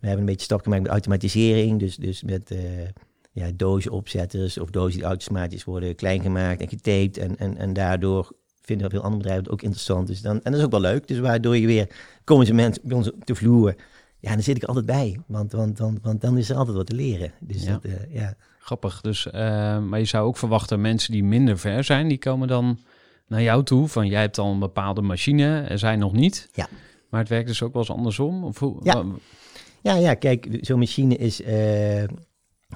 [0.00, 1.78] we hebben een beetje stap gemaakt met automatisering.
[1.78, 2.54] Dus, dus met
[3.32, 7.18] ja, dozenopzetters of dozen die automatisch worden klein gemaakt en getaped.
[7.18, 10.06] En, en, en daardoor vinden veel andere bedrijven het ook interessant.
[10.06, 11.08] Dus dan, en dat is ook wel leuk.
[11.08, 11.88] Dus waardoor je weer,
[12.24, 13.74] komen ze mensen bij ons op de vloer.
[14.18, 15.20] Ja, dan zit ik altijd bij.
[15.26, 17.32] Want, want, want, want dan is er altijd wat te leren.
[17.40, 17.72] Dus Ja.
[17.72, 18.34] dat, eh, ja.
[18.58, 19.00] Grappig.
[19.00, 22.78] Dus, eh, maar je zou ook verwachten, mensen die minder ver zijn, die komen dan
[23.26, 23.88] naar jou toe.
[23.88, 26.48] Van jij hebt al een bepaalde machine, en zij nog niet.
[26.52, 26.68] Ja.
[27.08, 28.44] Maar het werkt dus ook wel eens andersom.
[28.44, 29.04] Of hoe, Ja.
[29.82, 32.02] Ja, ja, kijk, zo'n machine is eh,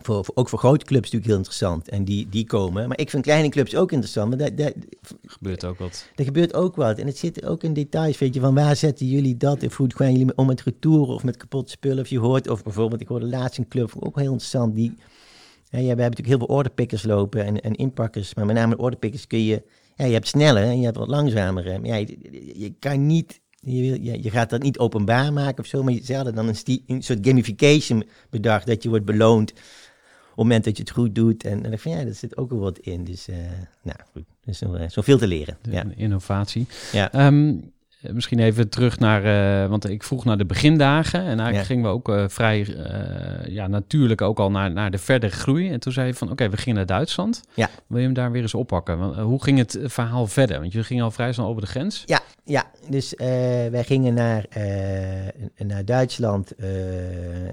[0.03, 1.89] voor, voor- ook voor grote clubs natuurlijk heel interessant.
[1.89, 2.89] En die, die komen.
[2.89, 4.29] Maar ik vind kleine clubs ook interessant.
[4.29, 4.73] Maar daar, daar,
[5.23, 6.09] gebeurt ook wat.
[6.15, 6.99] er gebeurt ook wat.
[6.99, 8.19] En het zit ook in details.
[8.19, 9.65] Weet je, van waar zetten jullie dat?
[9.65, 11.99] Of hoe gaan jullie om met retouren of met kapotte spullen?
[12.03, 14.75] Of je hoort, of bijvoorbeeld, ik hoorde laatst een club, ook heel interessant.
[14.75, 14.95] Die,
[15.71, 18.35] ja, we hebben natuurlijk heel veel orderpickers lopen en, en inpakkers.
[18.35, 19.63] Maar met name de orderpickers kun je,
[19.97, 21.65] ja, je hebt sneller en je hebt wat langzamer.
[21.65, 21.95] Maar ja,
[22.55, 25.83] je, kan niet, je, wil- je, je gaat dat niet openbaar maken of zo.
[25.83, 26.49] Maar ze hadden dan
[26.87, 29.53] een, soort gamification bedacht dat je wordt beloond
[30.37, 31.45] het moment dat je het goed doet.
[31.45, 33.05] En, en ik van ja, daar zit ook wel wat in.
[33.05, 33.37] Dus, eh,
[33.83, 35.57] nou goed, dus zo, eh, zoveel te leren.
[35.63, 35.85] De Ja.
[35.97, 36.67] innovatie.
[36.93, 37.13] Ja.
[37.13, 37.53] Eh,
[38.13, 39.25] misschien even terug naar,
[39.63, 41.21] eh, want ik vroeg naar de begindagen.
[41.21, 41.63] En eigenlijk Ja.
[41.65, 45.71] gingen we ook eh, vrij eh, ja, natuurlijk ook al naar, naar de verdere groei.
[45.71, 47.43] En toen zei je van, oké, we gingen naar Duitsland.
[47.55, 47.69] Ja.
[47.87, 48.99] Wil je hem daar weer eens oppakken?
[48.99, 50.61] Want, hoe ging het verhaal verder?
[50.61, 52.03] Want je ging al vrij snel over de grens.
[52.07, 53.15] Ja, ja, dus
[53.71, 54.45] wij gingen naar,
[55.57, 56.53] naar Duitsland.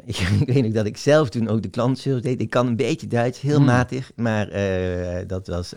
[0.06, 2.42] ik, ik weet nog dat ik zelf toen ook de klantenservice deed.
[2.42, 3.66] Ik kan een beetje Duits, heel Hmm.
[3.66, 4.50] matig, maar
[5.28, 5.74] dat was...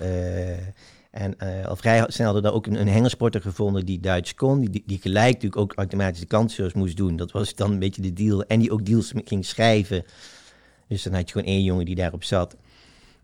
[1.16, 4.35] en eh, al vrij snel hadden we daar ook een, een hengersporter gevonden die Duits
[4.35, 4.61] kon.
[4.61, 7.16] Die, die gelijk natuurlijk ook automatisch de klantenservice moest doen.
[7.16, 8.44] Dat was dan een beetje de deal.
[8.44, 10.05] En die ook deals ging schrijven.
[10.88, 12.57] Dus dan had je gewoon één jongen die daarop zat.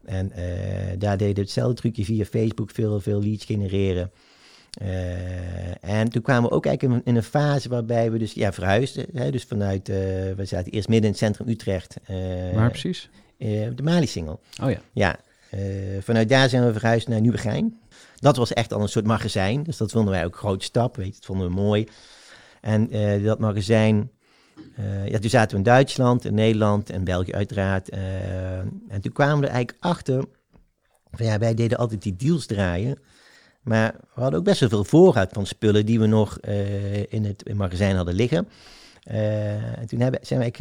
[0.04, 4.10] En eh, daar deden we hetzelfde trucje via Facebook, veel, veel leads genereren.
[4.80, 8.52] Eh, en toen kwamen we ook eigenlijk in, in een fase waarbij we dus ja,
[8.52, 9.06] verhuisden.
[9.12, 9.88] Hè, dus vanuit,
[10.36, 11.96] we zaten eerst midden in het centrum Utrecht.
[12.54, 13.08] Waar precies?
[13.38, 14.40] de Mali-singel.
[14.62, 14.80] Oh ja.
[14.92, 15.18] Ja,
[16.00, 17.80] vanuit daar zijn we verhuisd naar Nieuwegein.
[18.16, 20.96] Dat was echt al een soort magazijn, dus dat vonden wij ook een grote stap,
[20.96, 21.88] weet je, dat vonden we mooi.
[22.60, 24.10] En eh, dat magazijn,
[24.76, 27.88] eh, ja, toen zaten we in Duitsland, in Nederland en België uiteraard.
[27.88, 30.24] eh, en toen kwamen we eigenlijk achter,
[31.10, 32.98] van ja, wij deden altijd die deals draaien.
[33.62, 37.24] Maar we hadden ook best wel veel voorraad van spullen die we nog eh, in
[37.24, 38.48] het magazijn hadden liggen.
[39.02, 40.54] Eh, en toen hebben, zijn wij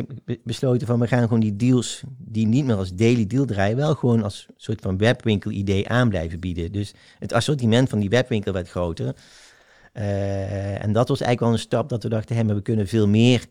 [0.44, 3.96] besloten van we gaan gewoon die deals die niet meer als daily deal draaien, wel
[3.96, 6.72] gewoon als soort van webwinkel idee aan blijven bieden.
[6.72, 9.16] Dus het assortiment van die webwinkel werd groter.
[9.94, 12.88] Eh, en dat was eigenlijk wel een stap dat we dachten, hé, maar we kunnen
[12.88, 13.46] veel meer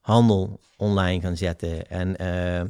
[0.00, 1.90] handel online gaan zetten.
[1.90, 2.64] En eh,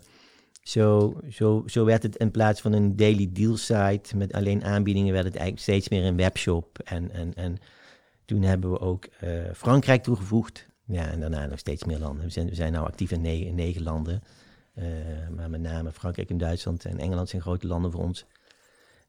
[0.63, 5.13] zo, zo, zo werd het in plaats van een daily deal site met alleen aanbiedingen,
[5.13, 6.79] werd het eigenlijk steeds meer een webshop.
[6.85, 7.57] En, en, en
[8.25, 9.09] toen hebben we ook
[9.55, 10.67] Frankrijk toegevoegd.
[10.87, 12.25] Ja, en daarna nog steeds meer landen.
[12.25, 14.23] We zijn, we zijn nu actief in negen, landen.
[14.75, 14.85] Eh,
[15.37, 18.25] maar met name Frankrijk en Duitsland en Engeland zijn grote landen voor ons.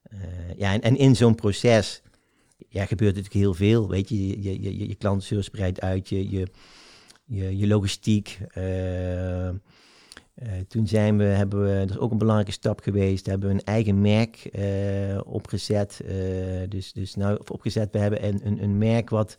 [0.03, 0.17] Eh,
[0.57, 2.01] ja, en, en in zo'n proces
[2.69, 3.89] ja, gebeurt natuurlijk heel veel.
[3.89, 6.47] Weet je, je, je, je, klantenservice uit, je, je,
[7.25, 8.39] je, je logistiek.
[8.53, 9.49] eh,
[10.67, 13.63] toen zijn we, hebben we, dat is ook een belangrijke stap geweest, hebben we een
[13.63, 14.49] eigen merk
[15.25, 16.01] opgezet.
[16.69, 19.37] dus, dus nou, opgezet, we hebben een, een merk wat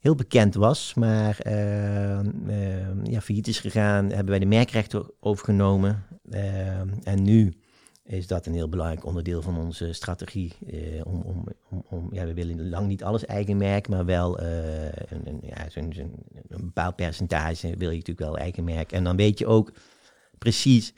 [0.00, 2.20] heel bekend was, maar eh,
[3.04, 6.04] ja, failliet is gegaan, hebben wij de merkrechten overgenomen.
[6.30, 7.54] Eh, en nu
[8.04, 10.52] is dat een heel belangrijk onderdeel van onze strategie.
[11.04, 11.44] om, om,
[11.88, 15.66] om, ja, we willen lang niet alles eigen merk, maar wel een, een, ja,
[16.48, 18.92] een bepaald percentage wil je natuurlijk wel eigen merk.
[18.92, 19.72] En dan weet je ook
[20.38, 20.94] precies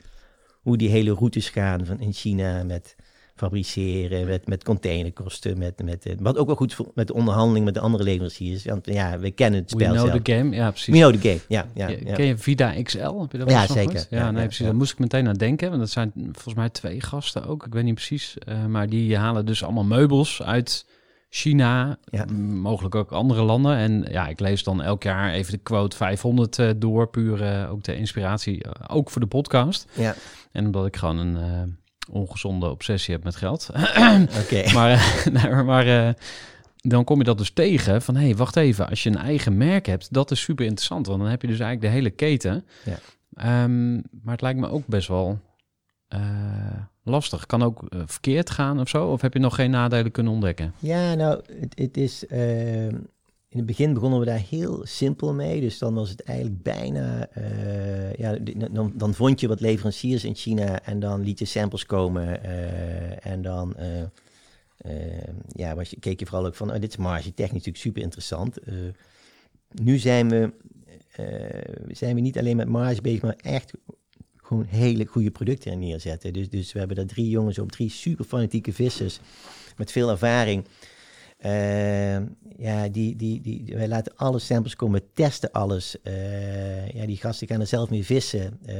[0.61, 2.95] hoe die hele routes gaan van in China met
[3.35, 7.65] fabriceren, met, met containerkosten, met, met, eh, wat ook wel goed voor, met de onderhandeling
[7.65, 8.65] met de andere leveranciers.
[8.65, 10.21] Want ja, we kennen het We spel know zelf.
[10.21, 10.55] the game.
[10.55, 10.93] Ja, precies.
[10.93, 11.65] We know the game, ja.
[11.73, 12.13] ja, ja.
[12.13, 13.19] Ken je Vida XL?
[13.19, 14.07] Heb je dat Ja, zeker.
[14.09, 14.65] Ja, Ja, nee, precies.
[14.65, 15.67] Daar moest ik meteen aan denken.
[15.67, 17.65] Want dat zijn volgens mij twee gasten ook.
[17.65, 18.37] Ik weet niet precies.
[18.37, 20.85] eh, maar die halen dus allemaal meubels uit
[21.29, 21.97] China.
[22.05, 22.25] Ja.
[22.61, 23.75] Mogelijk ook andere landen.
[23.77, 27.07] En ja, ik lees dan elk jaar even de quote 500 eh, door.
[27.09, 28.63] Puur ook de inspiratie.
[28.87, 29.87] ook voor de podcast.
[29.93, 30.15] ja.
[30.51, 31.77] En omdat ik gewoon een
[32.11, 33.69] ongezonde obsessie heb met geld.
[34.41, 34.63] Oké.
[34.73, 36.13] Maar, eh, nee, maar, eh,
[36.75, 38.15] dan kom je dat dus tegen van...
[38.15, 40.13] hé, hey, wacht even, als je een eigen merk hebt...
[40.13, 42.65] dat is super interessant, want dan heb je dus eigenlijk de hele keten.
[42.85, 42.99] Ja.
[43.35, 45.39] Ehm, maar het lijkt me ook best wel...
[46.07, 46.19] eh,
[47.03, 47.45] lastig?
[47.45, 49.07] Kan ook verkeerd gaan of zo?
[49.07, 50.73] Of heb je nog geen nadelen kunnen ontdekken?
[50.79, 52.25] Ja, nou, het, het is.
[53.53, 55.61] In het begin begonnen we daar heel simpel mee.
[55.61, 57.27] Dus dan was het eigenlijk bijna.
[57.29, 58.37] eh, ja,
[58.71, 62.43] dan, dan vond je wat leveranciers in China en dan liet je samples komen.
[62.43, 63.75] eh, en dan.
[63.75, 64.03] eh,
[65.47, 68.57] ja, je, keek je vooral ook van, oh, dit is marge technisch natuurlijk super interessant.
[69.71, 70.53] Nu zijn we,
[71.91, 73.73] zijn we niet alleen met marge bezig, maar echt
[74.37, 76.33] gewoon hele goede producten er neerzetten.
[76.33, 79.19] Dus, dus we hebben daar drie jongens op, drie super fanatieke vissers
[79.77, 80.65] met veel ervaring.
[81.43, 82.15] Eh,
[82.57, 86.01] ja, die, die, die, wij laten alle samples komen, testen alles.
[86.01, 88.59] Eh, ja, die gasten gaan er zelf mee vissen.
[88.65, 88.75] eh,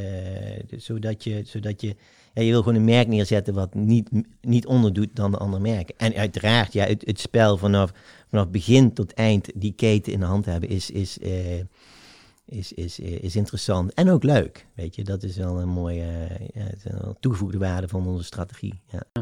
[0.67, 1.95] dus zodat je, zodat je,
[2.33, 4.09] ja, je wil gewoon een merk neerzetten wat niet,
[4.41, 5.95] niet onderdoet dan de andere merken.
[5.97, 7.91] En uiteraard, ja, het, het spel vanaf,
[8.29, 11.59] vanaf begin tot eind die keten in de hand hebben is, is, eh,
[12.45, 13.93] is, is, is interessant.
[13.93, 15.03] En ook leuk, weet je.
[15.03, 16.67] Dat is wel een mooie ja,
[17.19, 18.81] toegevoegde waarde van onze strategie.
[18.87, 19.21] Ja.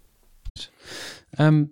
[1.31, 1.63] Ehm,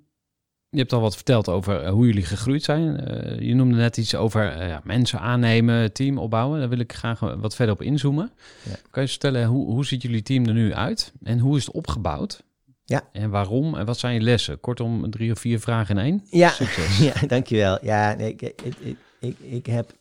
[0.69, 2.99] je hebt al wat verteld over eh, hoe jullie gegroeid zijn.
[2.99, 6.59] Eh, je noemde net iets over eh, ja, mensen aannemen, team opbouwen.
[6.59, 8.31] Daar wil ik graag wat verder op inzoomen.
[8.63, 8.75] Ja.
[8.91, 11.13] Kan je vertellen, hoe, hoe ziet jullie team er nu uit?
[11.23, 12.43] En hoe is het opgebouwd?
[12.85, 13.09] Ja.
[13.11, 13.75] En waarom?
[13.75, 14.59] En wat zijn je lessen?
[14.59, 16.23] Kortom, drie of vier vragen in één.
[16.29, 16.97] Ja, Succes.
[17.13, 17.85] ja dankjewel.
[17.85, 19.91] Ja, nee, ik, ik, ik, ik, heb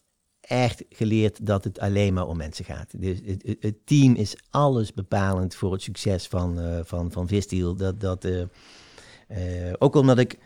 [0.41, 3.01] echt geleerd dat het alleen maar om mensen gaat.
[3.01, 7.77] Dus het, het- team is alles bepalend voor het succes van, van, van Visdeal.
[7.77, 8.27] Dat, dat,
[9.79, 10.39] ook omdat ik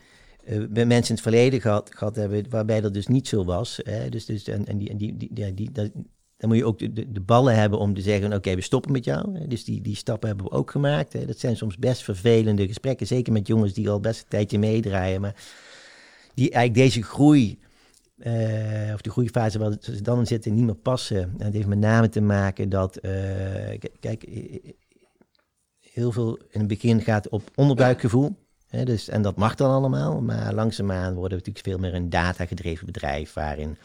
[0.45, 3.81] eh, bij mensen in het verleden gehad, gehad hebben waarbij dat dus niet zo was.
[3.83, 4.09] Hè?
[4.09, 5.91] Dus, dus, en, en die, en die, die, ja, die, dat,
[6.37, 8.93] dan moet je ook de, de, de ballen hebben om te zeggen, oké, we stoppen
[8.93, 9.49] met jou.
[9.49, 11.13] Dus die, die stappen hebben we ook gemaakt.
[11.13, 11.25] Hè?
[11.25, 15.21] Dat zijn soms best vervelende gesprekken, zeker met jongens die al best een tijdje meedraaien.
[15.21, 15.35] Maar
[16.35, 17.59] die eigenlijk deze groei,
[18.19, 21.23] eh, of de groeifase waar ze dan in zitten, niet meer passen.
[21.39, 23.13] En het heeft met name te maken dat, eh,
[24.01, 24.73] kijk, eh,
[25.81, 28.37] heel veel in het begin gaat op onderbuikgevoel.
[28.85, 32.87] Dus, en dat mag dan allemaal, maar langzaamaan worden we natuurlijk veel meer een data-gedreven
[32.87, 33.77] bedrijf, waarin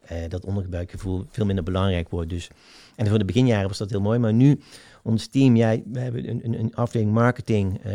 [0.00, 2.30] eh, dat onderbuikgevoel veel minder belangrijk wordt.
[2.30, 2.48] Dus,
[2.96, 4.60] en voor de beginjaren was dat heel mooi, maar nu,
[5.02, 7.92] ons team, ja, we hebben een, een, een afdeling marketing, eh,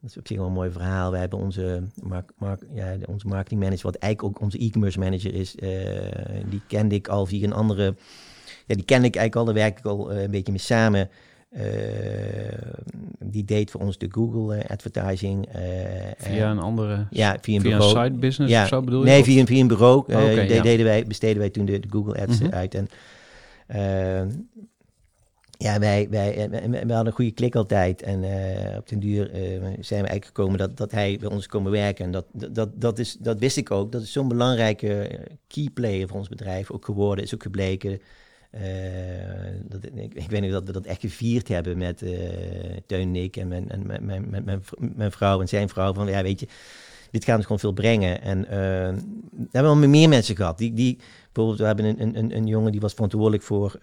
[0.00, 1.10] dat is op zich wel een mooi verhaal.
[1.10, 2.32] We hebben onze, mark,
[2.74, 5.70] ja, onze marketing manager, wat eigenlijk ook onze e-commerce manager is, eh,
[6.48, 7.94] die kende ik al via een andere,
[8.66, 11.10] ja, die kende ik eigenlijk al, daar werk ik al een beetje mee samen.
[11.50, 11.62] Eh,
[13.24, 15.46] die deed voor ons de Google eh, advertising.
[15.46, 15.60] eh,
[16.16, 18.04] Via en- een andere, ja, via een via een bureau.
[18.06, 19.06] side business Ja, of zo bedoel je?
[19.10, 20.62] Nee, via, via een bureau de- ja.
[20.62, 22.52] deden wij, besteden wij toen de, de Google Ads Mhm.
[22.54, 22.74] uit.
[22.74, 22.88] En
[23.66, 24.34] eh,
[25.58, 28.02] ja, wij, wij, wij, wij hadden een goede klik altijd.
[28.02, 28.24] En
[28.76, 32.04] op den duur zijn we eigenlijk gekomen dat, dat hij bij ons komen werken.
[32.04, 33.92] En dat, dat, dat, is, dat wist ik ook.
[33.92, 37.24] Dat is zo'n belangrijke key player voor ons bedrijf ook geworden.
[37.24, 38.00] Is ook gebleken.
[38.50, 38.60] Eh,
[39.68, 42.10] dat, ik, ik weet niet dat we dat echt gevierd hebben met eh
[42.86, 44.62] Teun en ik en mijn, en mijn, mijn, mijn,
[44.96, 45.94] mijn, vrouw en zijn vrouw.
[45.94, 46.46] Van ja, weet je,
[47.10, 48.22] dit gaat ons gewoon veel brengen.
[48.22, 48.50] En eh,
[49.30, 50.58] we hebben wel meer mensen gehad.
[50.58, 50.98] Die, die,
[51.32, 53.78] bijvoorbeeld, we hebben een, een- een, jongen die was verantwoordelijk voor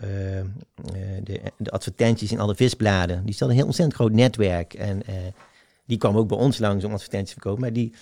[1.24, 3.26] de, de advertenties in alle visbladen.
[3.26, 4.74] Die stelde een heel ontzettend groot netwerk.
[4.74, 5.02] En
[5.86, 7.62] die kwam ook bij ons langs om advertenties te verkopen.
[7.62, 7.94] Maar die,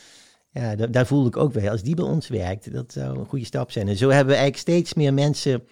[0.52, 3.26] ja, da- daar voelde ik ook weer, als die bij ons werkt, dat zou een
[3.26, 3.88] goede stap zijn.
[3.88, 5.64] En zo hebben we eigenlijk steeds meer mensen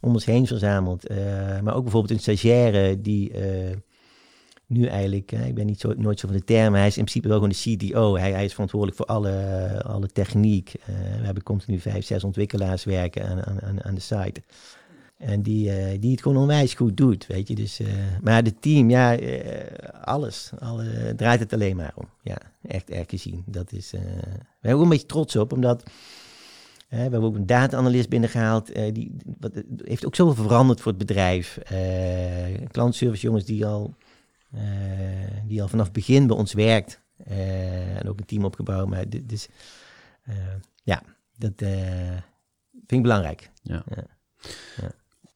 [0.00, 1.06] om ons heen verzameld.
[1.06, 3.76] Eh, maar ook bijvoorbeeld een stagiaire die eh,
[4.66, 6.96] nu eigenlijk, eh, ik ben niet zo, nooit zo van de term, maar hij is
[6.96, 8.16] in principe wel gewoon de CDO.
[8.16, 10.72] Hij, hij is verantwoordelijk voor alle, alle techniek.
[10.86, 14.42] We hebben continu vijf, zes ontwikkelaars werken aan, aan, aan, de site.
[15.16, 17.54] En die, die het gewoon onwijs goed doet, weet je.
[17.54, 17.80] Dus,
[18.22, 20.50] maar het team, ja, eh, alles.
[20.58, 22.08] Alle, draait het alleen maar om.
[22.22, 22.36] Ja,
[22.68, 23.42] echt erg gezien.
[23.46, 23.98] Dat is, we
[24.62, 25.82] zijn ook een beetje trots op, omdat...
[26.90, 28.70] eh, we hebben ook een data-analyst binnengehaald.
[28.72, 31.56] eh, die wat, heeft ook zoveel veranderd voor het bedrijf.
[31.56, 33.94] Eh klantservice jongens die al
[34.52, 34.60] eh,
[35.46, 37.00] die al vanaf het begin bij ons werkt.
[37.24, 38.88] eh, en ook een team opgebouwd.
[38.88, 39.48] Maar dus,
[40.22, 40.34] eh,
[40.82, 41.02] ja,
[41.38, 41.70] dat eh,
[42.72, 43.50] vind ik belangrijk.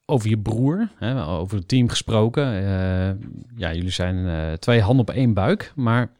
[0.06, 2.44] Over je broer, hè, over het team gesproken.
[2.46, 5.72] eh, ja, jullie zijn eh, twee handen op één buik.
[5.76, 6.10] Maar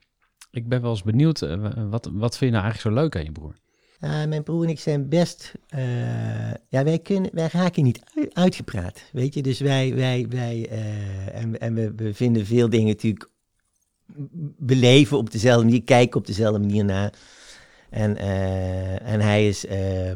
[0.50, 1.56] ik ben wel eens benieuwd, eh,
[1.90, 3.54] wat, wat vind je nou eigenlijk zo leuk aan je broer?
[4.04, 5.52] Ja, mijn broer en ik zijn best.
[5.68, 8.00] eh, ja, wij, kunnen, wij raken niet
[8.32, 9.02] uitgepraat.
[9.12, 9.94] Weet je, dus wij.
[9.94, 13.28] wij, wij eh, en en we, we vinden veel dingen natuurlijk.
[14.58, 17.12] beleven op dezelfde manier, kijken op dezelfde manier naar.
[17.90, 19.66] En, eh, en hij is.
[19.66, 20.12] eh,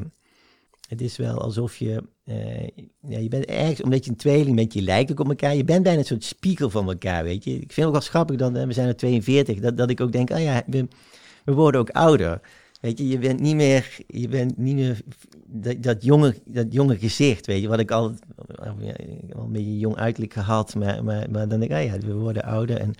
[0.88, 2.02] het is wel alsof je.
[2.24, 2.66] eh,
[3.08, 5.54] ja, je bent ergens, omdat je een tweeling bent, je lijkt ook op elkaar.
[5.56, 7.50] Je bent bijna een soort spiegel van elkaar, weet je.
[7.50, 10.12] Ik vind het ook wel grappig dat we zijn er 42, dat, dat ik ook
[10.12, 10.88] denk, oh ja, we,
[11.44, 12.40] we worden ook ouder.
[12.80, 15.00] Weet je, je bent niet meer, je bent niet meer
[15.46, 18.14] dat, dat, jonge, dat jonge gezicht, weet je, wat ik al,
[18.54, 22.14] al een beetje jong uiterlijk gehad, maar, maar, maar dan denk ik, ah ja, we
[22.14, 22.76] worden ouder.
[22.76, 22.94] En,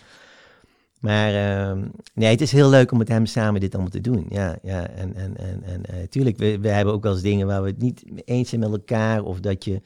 [1.01, 4.27] maar ehm, nee, het is heel leuk om met hem samen dit allemaal te doen.
[4.29, 7.47] Ja, ja en, en, en, en eh, tuurlijk, we, we hebben ook wel eens dingen
[7.47, 9.81] waar we het niet eens zijn met elkaar, of dat je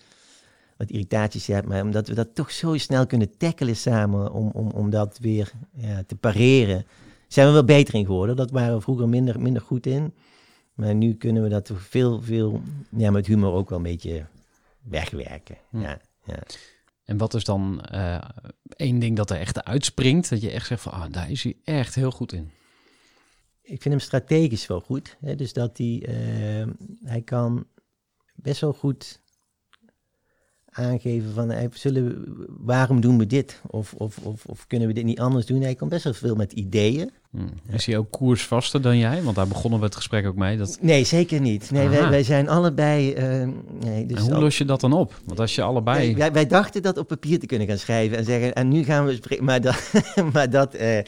[0.76, 4.70] wat irritaties hebt, maar omdat we dat toch zo snel kunnen tackelen samen, om, om,
[4.70, 5.52] om dat weer
[6.06, 6.84] te pareren
[7.32, 8.36] zijn we wel beter in geworden.
[8.36, 10.14] Dat waren we vroeger minder, minder goed in.
[10.74, 12.62] Maar nu kunnen we dat veel, veel
[12.96, 14.26] ja, met humor ook wel een beetje
[14.82, 15.56] wegwerken.
[15.70, 15.80] Hm.
[15.80, 16.42] Ja, ja.
[17.04, 18.24] En wat is dan eh,
[18.76, 20.28] één ding dat er echt uitspringt?
[20.28, 22.50] Dat je echt zegt van, ah, daar is hij echt heel goed in.
[23.62, 25.16] Ik vind hem strategisch wel goed.
[25.20, 25.34] Hè?
[25.34, 26.68] Dus dat hij, eh,
[27.04, 27.66] hij kan
[28.34, 29.20] best wel goed
[30.72, 33.60] aangeven van, eh, zullen we, waarom doen we dit?
[33.66, 35.62] Of, of, of, of kunnen we dit niet anders doen?
[35.62, 37.10] Hij kan best wel veel met ideeën.
[37.30, 37.74] Hm.
[37.74, 39.22] Is hij ook koersvaster dan jij?
[39.22, 40.56] Want daar begonnen we het gesprek ook mee.
[40.56, 40.78] Dat...
[40.80, 41.70] Nee, zeker niet.
[41.70, 43.12] Nee, wij, wij zijn allebei...
[43.12, 43.48] eh,
[43.84, 45.20] nee, dus en hoe al- los je dat dan op?
[45.24, 46.06] Want als je allebei...
[46.06, 48.84] Wij, wij, wij dachten dat op papier te kunnen gaan schrijven en zeggen, en nu
[48.84, 49.92] gaan we spreken, maar dat,
[50.32, 50.98] maar dat eh,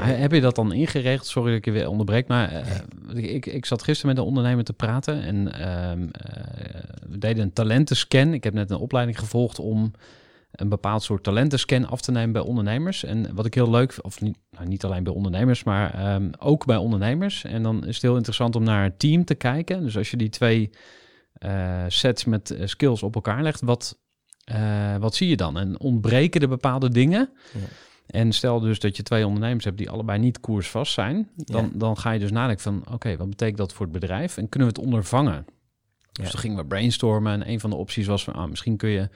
[0.00, 1.26] Heb je dat dan ingeregeld?
[1.26, 4.64] Sorry dat ik je weer onderbreek, maar eh, ik, ik zat gisteren met een ondernemer
[4.64, 8.32] te praten en ehm, eh, we deden een talentenscan.
[8.32, 9.92] Ik heb net een opleiding gevolgd om
[10.52, 13.04] een bepaald soort talentenscan af te nemen bij ondernemers.
[13.04, 16.66] En wat ik heel leuk, of niet, nou, niet alleen bij ondernemers, maar ehm, ook
[16.66, 17.44] bij ondernemers.
[17.44, 19.82] En dan is het heel interessant om naar het team te kijken.
[19.82, 20.70] Dus als je die twee
[21.32, 23.98] eh, sets met eh, skills op elkaar legt, wat,
[24.44, 25.58] eh, wat zie je dan?
[25.58, 27.30] En ontbreken er bepaalde dingen?
[27.52, 27.60] Ja.
[28.12, 31.70] En stel dus dat je twee ondernemers hebt die allebei niet koersvast zijn, dan, Ja.
[31.74, 34.68] dan ga je dus nadenken van, oké, wat betekent dat voor het bedrijf en kunnen
[34.68, 35.44] we het ondervangen?
[36.12, 36.30] Dus Ja.
[36.30, 39.08] toen gingen we brainstormen en een van de opties was van, ah, misschien kun je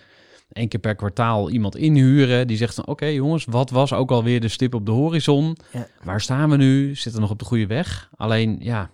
[0.52, 4.40] één keer per kwartaal iemand inhuren die zegt van, oké jongens, wat was ook alweer
[4.40, 5.56] de stip op de horizon?
[5.72, 5.86] Ja.
[6.02, 6.94] Waar staan we nu?
[6.94, 8.10] Zitten we nog op de goede weg?
[8.16, 8.90] Alleen, ja,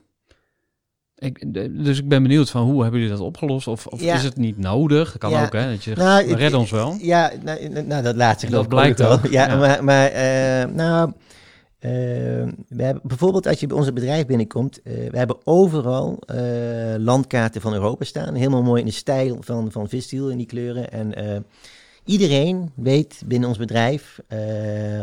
[1.22, 1.44] ik,
[1.84, 3.66] dus ik ben benieuwd van, hoe hebben jullie dat opgelost?
[3.66, 4.14] Of, of Ja.
[4.14, 5.18] is het niet nodig?
[5.18, 5.44] Kan Ja.
[5.44, 5.70] ook, hè?
[5.70, 6.96] Dat je, Nou, redden ons wel.
[7.00, 9.12] Ja, nou, nou dat laatste En geloof dat blijkt wel.
[9.12, 9.56] ook, Ja, ja.
[9.56, 11.12] maar, maar eh, nou,
[11.78, 11.90] eh,
[12.68, 16.18] we hebben, bijvoorbeeld als je bij ons bedrijf binnenkomt, eh, we hebben overal
[16.98, 18.34] landkaarten van Europa staan.
[18.34, 20.90] Helemaal mooi in de stijl van, van Visstiel in die kleuren.
[20.90, 21.14] En
[22.04, 24.20] iedereen weet binnen ons bedrijf,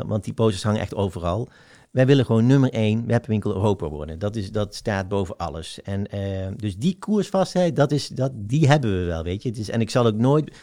[0.07, 1.47] want die posters hangen echt overal.
[1.91, 4.19] Wij willen gewoon nummer één webwinkel Europa worden.
[4.19, 5.81] Dat, is, dat staat boven alles.
[5.81, 9.49] En eh, dus die koersvastheid, dat is, dat, die hebben we wel, weet je.
[9.49, 10.55] Het is, en ik zal ook nooit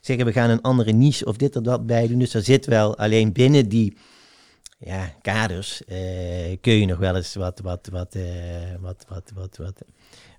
[0.00, 2.18] zeggen, we gaan een andere niche of dit of dat bij doen.
[2.18, 3.96] Dus er zit wel alleen binnen die
[4.78, 8.22] ja, kaders eh, kun je nog wel eens wat, wat, wat, eh,
[8.80, 9.82] wat, wat, wat, wat.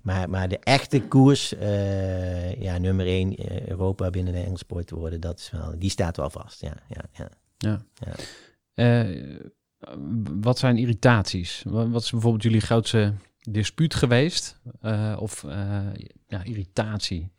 [0.02, 1.48] Maar, maar de echte koers,
[2.58, 3.36] ja, nummer één,
[3.70, 6.60] Europa binnen de Engelsport te worden, dat is wel, die staat wel vast.
[6.60, 7.28] Ja, ja, ja.
[7.58, 7.82] Ja.
[8.74, 9.06] Ja.
[9.78, 9.94] Eh,
[10.40, 11.62] wat zijn irritaties?
[11.66, 13.12] Wa- Wat is bijvoorbeeld jullie grootste
[13.42, 14.60] dispuut geweest?
[14.80, 15.80] Eh, of eh,
[16.28, 17.30] ja, irritatie?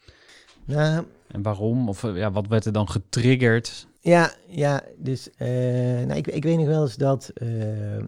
[0.66, 1.90] Nou, En waarom?
[1.90, 3.88] Of ja, wat werd er dan getriggerd?
[4.02, 8.04] Ja, ja, dus nou, ik, ik weet nog wel eens dat het,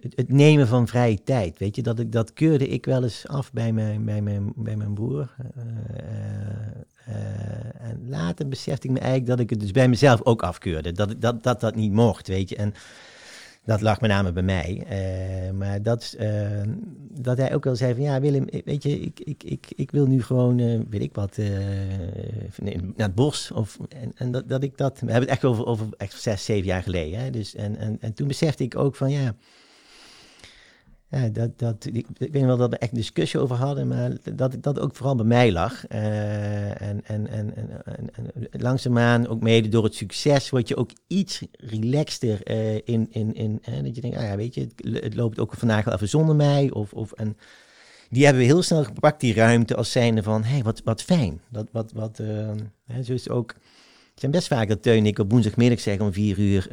[0.00, 3.28] het- het nemen van vrije tijd, weet je, dat, ik, dat keurde ik wel eens
[3.28, 5.34] af bij mijn, bij mijn, bij mijn broer.
[7.04, 10.92] Eh, en later besefte ik me eigenlijk dat ik het dus bij mezelf ook afkeurde,
[10.92, 12.56] dat dat dat, dat niet mocht, weet je.
[12.56, 12.74] En
[13.64, 14.84] dat lag met name bij mij.
[14.88, 16.60] Eh, maar dat, eh,
[17.10, 20.06] dat hij ook wel zei van ja Willem, weet je, ik, ik, ik, ik wil
[20.06, 21.36] nu gewoon, weet ik wat,
[22.56, 23.50] naar het bos.
[23.52, 26.44] Of, en en dat, dat ik dat, we hebben het echt over, over echt zes,
[26.44, 27.18] zeven jaar geleden.
[27.18, 27.30] Hè?
[27.30, 29.34] Dus, en, en, en toen besefte ik ook van ja,
[31.14, 34.56] ja dat, dat, ik, ik weet wel dat we echt discussie over hadden, maar dat
[34.60, 35.86] dat ook vooral bij mij lag.
[35.86, 38.10] Eh, en, en, en, en,
[38.50, 43.34] en, langzaamaan, ook mede door het succes, word je ook iets relaxter eh, in, in,
[43.34, 46.36] in dat je denkt, ah ja, weet je, het, loopt ook vandaag wel even zonder
[46.36, 46.70] mij.
[46.70, 47.36] Of, of, en
[48.10, 51.02] die hebben we heel snel gepakt, die ruimte, als zijnde van, hé, hey, wat, wat
[51.02, 51.40] fijn.
[51.48, 52.50] Dat, wat, wat, eh,
[52.84, 53.54] hè, zo is het ook
[54.14, 56.68] zijn best vaak dat Teun en ik op woensdagmiddag zeggen om vier uur...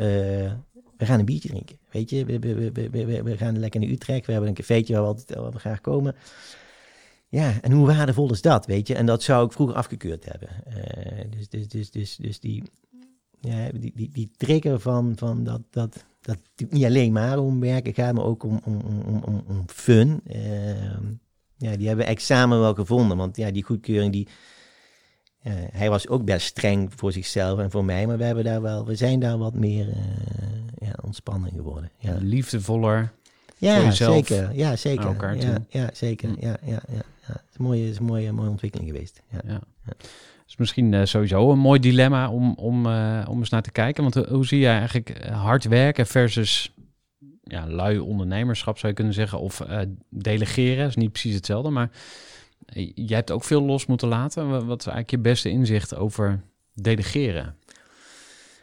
[1.01, 1.77] eh, we gaan een biertje drinken.
[1.91, 4.25] Weet je, we, we, we, we, gaan lekker naar Utrecht.
[4.25, 6.15] We hebben een cafeetje waar we altijd waar we graag komen.
[7.27, 8.95] Ja, en hoe waardevol is dat, weet je?
[8.95, 10.49] En dat zou ik vroeger afgekeurd hebben.
[10.65, 12.63] Eh, dus, dus, dus, dus, dus die,
[13.39, 16.37] ja, die, die, die trigger van, van dat, dat, dat
[16.69, 20.21] niet alleen maar om werken gaat, maar ook om, om, om, om- om, fun.
[20.25, 20.41] Eh,
[21.57, 23.17] ja, die hebben we echt samen wel gevonden.
[23.17, 24.27] Want ja, die goedkeuring, die,
[25.41, 28.61] ja, hij was ook best streng voor zichzelf en voor mij, maar we, hebben daar
[28.61, 31.91] wel, we zijn daar wat meer eh, ja, ontspannen geworden.
[31.97, 33.11] Ja, Liefdevoller.
[33.57, 34.55] voor ja zeker.
[34.55, 34.99] Ja, zeker.
[34.99, 35.65] naar elkaar ja, toe.
[35.69, 36.29] ja, zeker.
[36.29, 36.45] Hm.
[36.45, 37.33] Ja, ja, ja, ja.
[37.33, 39.21] Het is een mooie, is een mooie, mooie ontwikkeling geweest.
[39.29, 39.41] Ja.
[39.47, 39.61] Ja.
[40.47, 44.03] is misschien eh, sowieso een mooi dilemma om, om, eh, om eens naar te kijken.
[44.03, 46.73] Want eh, hoe zie jij eigenlijk eh, hard werken versus
[47.43, 49.39] ja, lui ondernemerschap zou je kunnen zeggen.
[49.39, 49.79] Of eh,
[50.09, 51.69] delegeren, is niet precies hetzelfde.
[51.69, 51.99] Maar eh,
[52.95, 54.49] jij hebt ook veel los moeten laten.
[54.49, 56.41] Wa- Wat is eigenlijk je beste inzicht over
[56.73, 57.55] delegeren?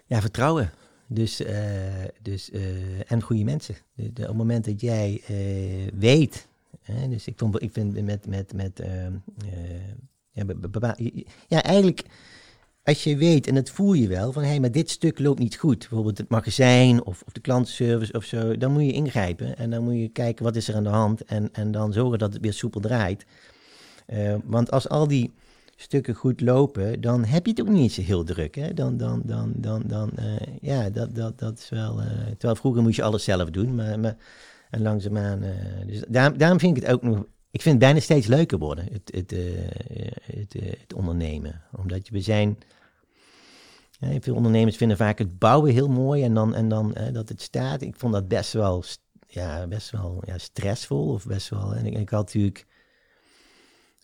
[0.07, 0.71] Ja, vertrouwen.
[1.07, 1.57] Dus, eh,
[2.23, 3.75] dus, eh, en goede mensen.
[3.95, 5.37] De, op het moment dat jij eh,
[5.99, 6.49] weet.
[6.83, 8.27] Hè, dus ik, vond, ik vind met.
[8.27, 8.83] met, met
[10.33, 10.97] ja,
[11.49, 12.03] ja, eigenlijk.
[12.85, 15.39] Als je weet, en dat voel je wel, van hé, hey, maar dit stuk loopt
[15.39, 15.79] niet goed.
[15.79, 18.57] Bijvoorbeeld het magazijn of, of de klantenservice of zo.
[18.57, 21.25] Dan moet je ingrijpen en dan moet je kijken wat is er aan de hand.
[21.25, 23.25] En, en dan zorgen dat het weer soepel draait.
[24.09, 25.33] Eh, want als al die
[25.77, 28.55] stukken goed lopen, dan heb je het ook niet zo heel druk.
[28.55, 28.75] Hè?
[28.75, 32.01] Dan, dan, dan, dan, dan eh, ja, dat, dat, dat is wel.
[32.01, 34.17] eh, terwijl vroeger moest je alles zelf doen, maar, maar
[34.71, 35.43] en langzaamaan.
[35.87, 37.27] dus daar, daarom vind ik het ook nog.
[37.51, 39.35] Ik vind het bijna steeds leuker worden, het, het,
[40.23, 41.63] het, het ondernemen.
[41.77, 42.59] Omdat je, we zijn.
[44.21, 47.43] Veel ondernemers vinden vaak het bouwen heel mooi en dan, en dan eh, dat het
[47.43, 47.83] staat.
[47.83, 48.85] Ik vond dat best wel,
[49.27, 51.75] ja, best wel ja, stressvol of best wel.
[51.75, 52.67] En ik, ik had natuurlijk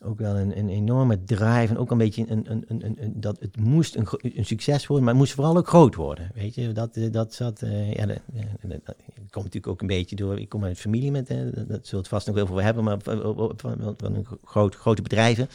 [0.05, 3.41] ook wel een, een enorme drive en ook een beetje een, een, een, een, dat
[3.41, 6.31] het moest een, een succes worden, maar het moest vooral ook groot worden.
[6.35, 8.97] Weet je, dat, eh, dat zat, eh, ja, dat, ja, dat, dat
[9.31, 11.35] komt natuurlijk ook een beetje door, ik kom uit een familie met,
[11.69, 15.49] dat, zult vast nog heel veel hebben, maar van, een groot, grote bedrijven.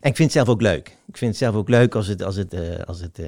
[0.00, 0.96] En ik vind het zelf ook leuk.
[1.06, 3.20] Ik vind het zelf ook leuk als het, als het, eh, als het,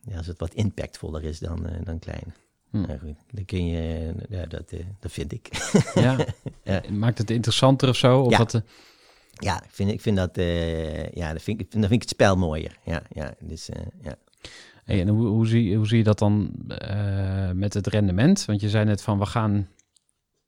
[0.00, 2.34] ja, als het wat impactvoller is dan, dan klein.
[2.70, 2.78] Hm.
[2.90, 3.16] Ja, goed.
[3.30, 5.48] Dan kun je, ja, dat, dat vind ik.
[5.94, 6.16] Ja.
[6.64, 6.82] Ja.
[6.90, 8.20] Maakt het interessanter of zo?
[8.20, 8.38] Of Ja.
[8.38, 8.62] wat,
[9.42, 12.08] Ja, ik vind, ik vind dat, eh, ja, dat vind, ik, dan vind ik het
[12.08, 12.76] spel mooier.
[12.84, 14.14] Ja, ja, dus, eh, ja.
[14.84, 18.44] Hey, en hoe, hoe, zie, hoe zie je dat dan eh, met het rendement?
[18.44, 19.68] Want je zei net van we gaan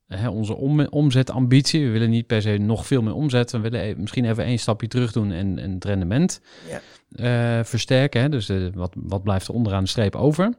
[0.07, 3.51] hè, onze om, omzetambitie, we willen niet per se nog veel meer omzet.
[3.53, 7.64] We willen e- misschien even één stapje terug doen en, en het rendement Ja.
[7.64, 8.20] versterken.
[8.20, 8.28] Hè?
[8.28, 10.55] Dus wat, wat blijft er onderaan de streep over?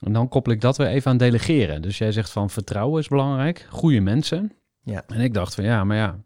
[0.00, 1.82] En dan koppel ik dat weer even aan delegeren.
[1.82, 4.52] Dus jij zegt van vertrouwen is belangrijk, goede mensen.
[4.82, 5.04] Ja.
[5.06, 6.18] En ik dacht van ja, maar ja,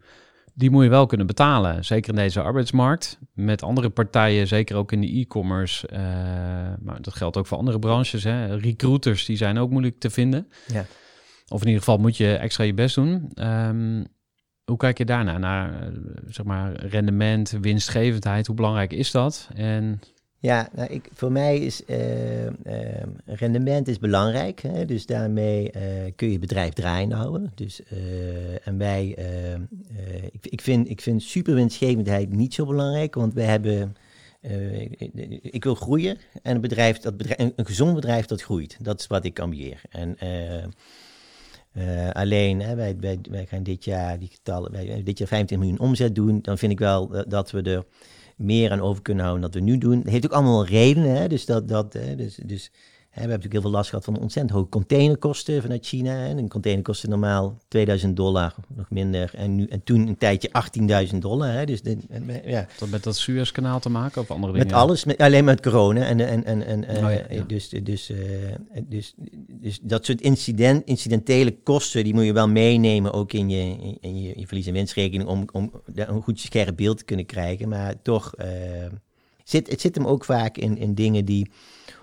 [0.59, 1.85] die moet je wel kunnen betalen.
[1.85, 3.19] Zeker in deze arbeidsmarkt.
[3.33, 5.87] Met andere partijen, zeker ook in de e-commerce.
[5.89, 6.01] eh,
[6.81, 8.25] maar dat geldt ook voor andere branches.
[8.25, 8.57] Hè.
[8.57, 10.49] Recruiters, die zijn ook moeilijk te vinden.
[10.67, 10.85] Ja.
[11.49, 13.31] Of in ieder geval moet je extra je best doen.
[13.35, 14.05] Ehm,
[14.65, 15.39] hoe kijk je daarna?
[15.39, 15.89] Naar eh,
[16.27, 18.47] zeg maar rendement, winstgevendheid.
[18.47, 19.49] Hoe belangrijk is dat?
[19.55, 20.01] En
[20.41, 22.53] Ja, nou, ik, voor mij is eh, eh,
[23.24, 24.61] rendement is belangrijk.
[24.61, 24.84] Hè?
[24.84, 27.53] Dus daarmee eh, kun je bedrijf draaiende houden.
[27.55, 29.61] Dus, eh, en wij, eh, eh,
[30.30, 33.97] ik, ik, vind, ik vind superwinstgevendheid niet zo belangrijk, want wij hebben.
[34.99, 38.76] ik, ik wil groeien en een bedrijf, dat een, gezond bedrijf dat groeit.
[38.80, 39.80] Dat is wat ik ambieer.
[39.91, 40.16] En
[42.12, 45.89] alleen, hè, wij, wij, wij gaan dit jaar, die getallen, wij, dit jaar 25 miljoen
[45.89, 46.39] omzet doen.
[46.43, 47.84] Dan vind ik wel dat we er
[48.39, 50.03] meer aan over kunnen houden dan dat we nu doen.
[50.03, 51.16] Dat heeft ook allemaal redenen.
[51.16, 51.28] Hè?
[51.28, 52.16] Dus, dat, dat, hè?
[52.16, 52.70] dus, dus
[53.19, 56.12] we hebben natuurlijk heel veel last gehad van ontzettend hoge containerkosten vanuit China.
[56.12, 56.29] Hè?
[56.31, 59.31] Een container kostte normaal 2000 dollar, nog minder.
[59.35, 60.51] En, nu, en toen een tijdje
[61.12, 61.53] 18.000 dollar.
[61.53, 61.66] Hè?
[61.66, 64.66] Dus de, en, ja, dat met dat Suezkanaal te maken of andere dingen?
[64.66, 66.07] met alles, met, alleen met corona.
[66.07, 67.43] En, en, en, en, eh, Oh ja, ja.
[67.47, 68.19] Dus, dus, eh,
[68.89, 69.14] dus,
[69.49, 73.99] dus dat soort incident, incidentele kosten, die moet je wel meenemen ook in je, in,
[74.01, 77.69] in je, je verlies- en winstrekening om, om een goed scherp beeld te kunnen krijgen.
[77.69, 78.49] Maar toch, eh,
[79.45, 81.51] zit, het zit hem ook vaak in, in dingen die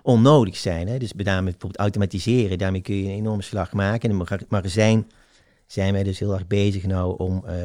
[0.05, 0.87] onnodig zijn.
[0.87, 0.97] Hè?
[0.97, 4.09] Dus met name bijvoorbeeld automatiseren, daarmee kun je een enorme slag maken.
[4.09, 5.07] In maga- magazijn
[5.67, 7.55] zijn wij dus heel erg bezig nou om eh,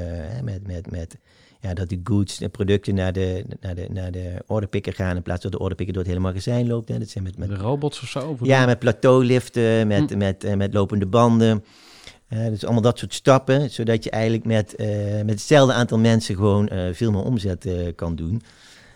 [0.43, 1.17] met, met, met
[1.61, 5.23] ja, dat de goods, de producten naar de, naar de, naar de orderpicker gaan in
[5.23, 6.89] plaats van de orderpicker door het hele magazijn loopt.
[6.89, 6.99] Hè.
[6.99, 8.19] Dat zijn met, met, De robots of zo?
[8.29, 10.19] Of ja, met plateauliften, met, Hm.
[10.19, 11.65] met, eh, met lopende banden.
[12.29, 14.87] Dus allemaal dat soort stappen, zodat je eigenlijk met, eh,
[15.17, 18.43] met hetzelfde aantal mensen gewoon veel meer omzet kan doen.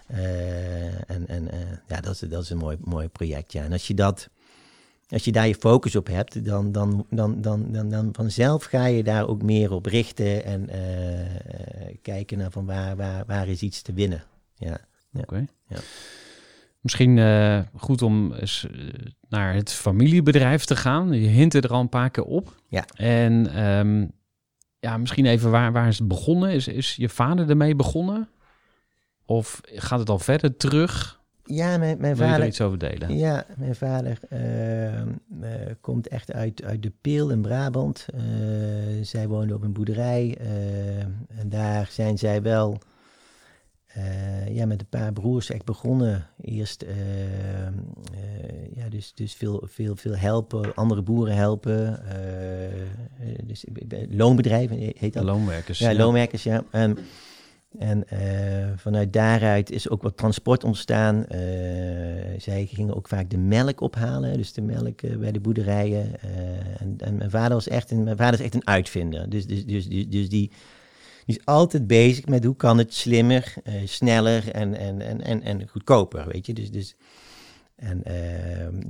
[0.07, 3.53] Eh, en en eh, ja, dat is, dat is een mooi, mooi project.
[3.53, 3.63] Ja.
[3.63, 4.29] En als je, dat,
[5.09, 8.87] als je daar je focus op hebt, dan, dan, dan, dan, dan, dan vanzelf ga
[8.87, 13.63] je daar ook meer op richten en eh, kijken naar van waar, waar, waar is
[13.63, 14.23] iets te winnen.
[14.55, 14.79] Ja.
[15.15, 15.47] Oké.
[15.69, 15.77] Ja.
[16.81, 17.19] Misschien
[17.77, 18.67] goed om eens
[19.29, 21.13] naar het familiebedrijf te gaan.
[21.13, 22.55] Je hint er al een paar keer op.
[22.69, 22.85] Ja.
[22.95, 24.07] En ehm,
[24.81, 26.51] ja, misschien even waar, waar is het begonnen?
[26.51, 28.29] Is, is je vader ermee begonnen?
[29.27, 31.23] Of gaat het al verder terug?
[31.45, 33.17] Ja, mijn, mijn Wil je er iets over delen?
[33.17, 35.07] Ja, mijn vader eh, eh,
[35.81, 38.07] komt echt uit, uit de Peel in Brabant.
[38.15, 38.21] Eh,
[39.03, 40.99] zij woonde op een boerderij eh,
[41.39, 42.79] en daar zijn zij wel
[44.51, 46.27] ja, met een paar broers echt begonnen.
[46.41, 47.73] Eerst eh, eh,
[48.75, 52.03] ja, dus, dus veel, veel, veel helpen, andere boeren helpen.
[53.45, 53.65] dus
[54.09, 55.25] loonbedrijven heet dat.
[55.25, 55.79] Loonwerkers.
[55.79, 56.65] Ja, loonwerkers, ja.
[57.79, 58.19] En eh,
[58.77, 61.27] vanuit daaruit is ook wat transport ontstaan.
[61.27, 61.41] Eh,
[62.39, 66.21] zij gingen ook vaak de melk ophalen, dus de melk eh, bij de boerderijen.
[66.79, 69.31] En, en mijn vader was echt een, mijn vader is echt een uitvinder.
[69.31, 70.51] Dus, dus, dus, dus, dus die,
[71.25, 73.55] die is altijd bezig met hoe kan het slimmer,
[73.85, 76.53] sneller en, en, en, en, en goedkoper, weet je.
[76.53, 76.95] Dus, dus,
[77.77, 78.83] en ehm,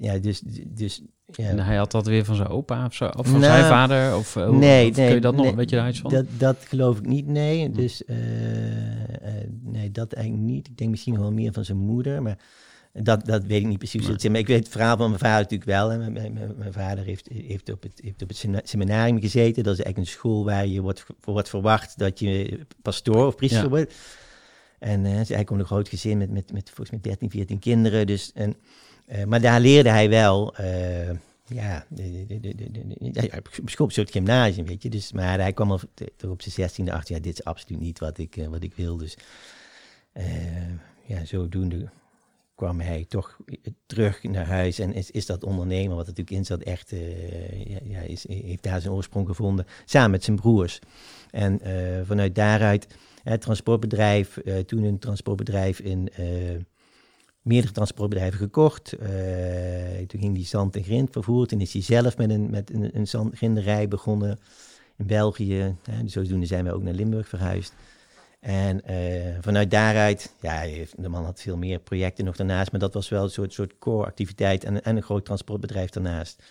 [0.00, 1.02] ja, dus, dus
[1.36, 1.48] ja.
[1.48, 3.04] En hij had dat weer van zijn opa of zo?
[3.04, 4.16] Of van Nou, zijn vader?
[4.16, 5.44] Of, eh, nee, of nee, kun je dat nog?
[5.44, 6.10] nee, Weet je daar iets van?
[6.10, 7.70] Dat, dat geloof ik niet, nee.
[7.70, 8.16] Dus eh,
[9.14, 10.68] eh, nee, dat eigenlijk niet.
[10.68, 12.38] Ik denk misschien wel meer van zijn moeder, maar
[12.92, 14.28] dat, dat weet ik niet precies.
[14.28, 15.88] Maar ik weet het verhaal van mijn vader natuurlijk wel.
[15.88, 16.10] Hè.
[16.10, 19.62] Mijn, mijn, vader heeft, heeft, op het, heeft op het seminarium gezeten.
[19.62, 23.62] Dat is eigenlijk een school waar je wordt, wordt verwacht dat je pastoor of priester
[23.62, 23.68] Ja.
[23.68, 23.94] wordt.
[24.80, 28.06] En eh, hij komt een groot gezin met, met, met volgens mij 13, 14 kinderen.
[28.06, 28.56] Dus, en,
[29.06, 30.56] eh, maar daar leerde hij wel...
[30.56, 31.10] eh,
[31.46, 32.54] ja, de, de, de,
[33.10, 33.42] de,
[33.78, 34.90] op een soort gymnasium, weet je.
[34.90, 35.80] Dus, maar hij kwam al
[36.16, 38.96] toch op zijn 16e, 18 ja, dit is absoluut niet wat ik, wat ik wil.
[38.96, 39.16] Dus
[41.06, 41.88] ja, zodoende
[42.60, 43.38] kwam hij toch
[43.86, 47.66] terug naar huis en is, is dat ondernemen, wat er natuurlijk in zat, echt, eh,
[47.66, 50.78] ja, ja, is, heeft daar zijn oorsprong gevonden, samen met zijn broers.
[51.30, 51.60] En
[52.06, 52.86] vanuit daaruit,
[53.30, 56.24] het transportbedrijf, eh, toen een transportbedrijf in eh,
[57.42, 58.92] meerdere transportbedrijven gekocht.
[58.92, 59.08] Eh,
[60.06, 61.48] toen ging die zand en grind vervoerd.
[61.48, 64.38] Toen is hij zelf met een, met een, een zandgrinderij begonnen
[64.96, 65.76] in België.
[66.02, 67.74] Dus zodoende zijn we ook naar Limburg verhuisd.
[68.40, 70.62] En eh, vanuit daaruit, ja,
[70.96, 73.78] de man had veel meer projecten nog daarnaast, maar dat was wel een soort, soort
[73.78, 76.42] core-activiteit en, en een groot transportbedrijf daarnaast.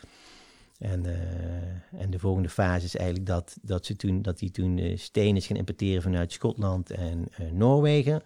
[0.80, 4.78] En, eh, en de volgende fase is eigenlijk dat, dat, ze toen, dat hij toen
[4.78, 8.22] eh, steen is gaan importeren vanuit Schotland en eh, Noorwegen.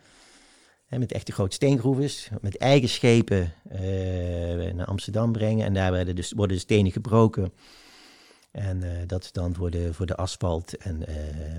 [0.90, 3.54] Met echte grote steengroeves, met eigen schepen
[4.76, 5.66] naar Amsterdam brengen.
[5.66, 7.54] En daar werden dus, worden de stenen gebroken.
[8.52, 11.04] En dat is dan voor de, voor de asfalt en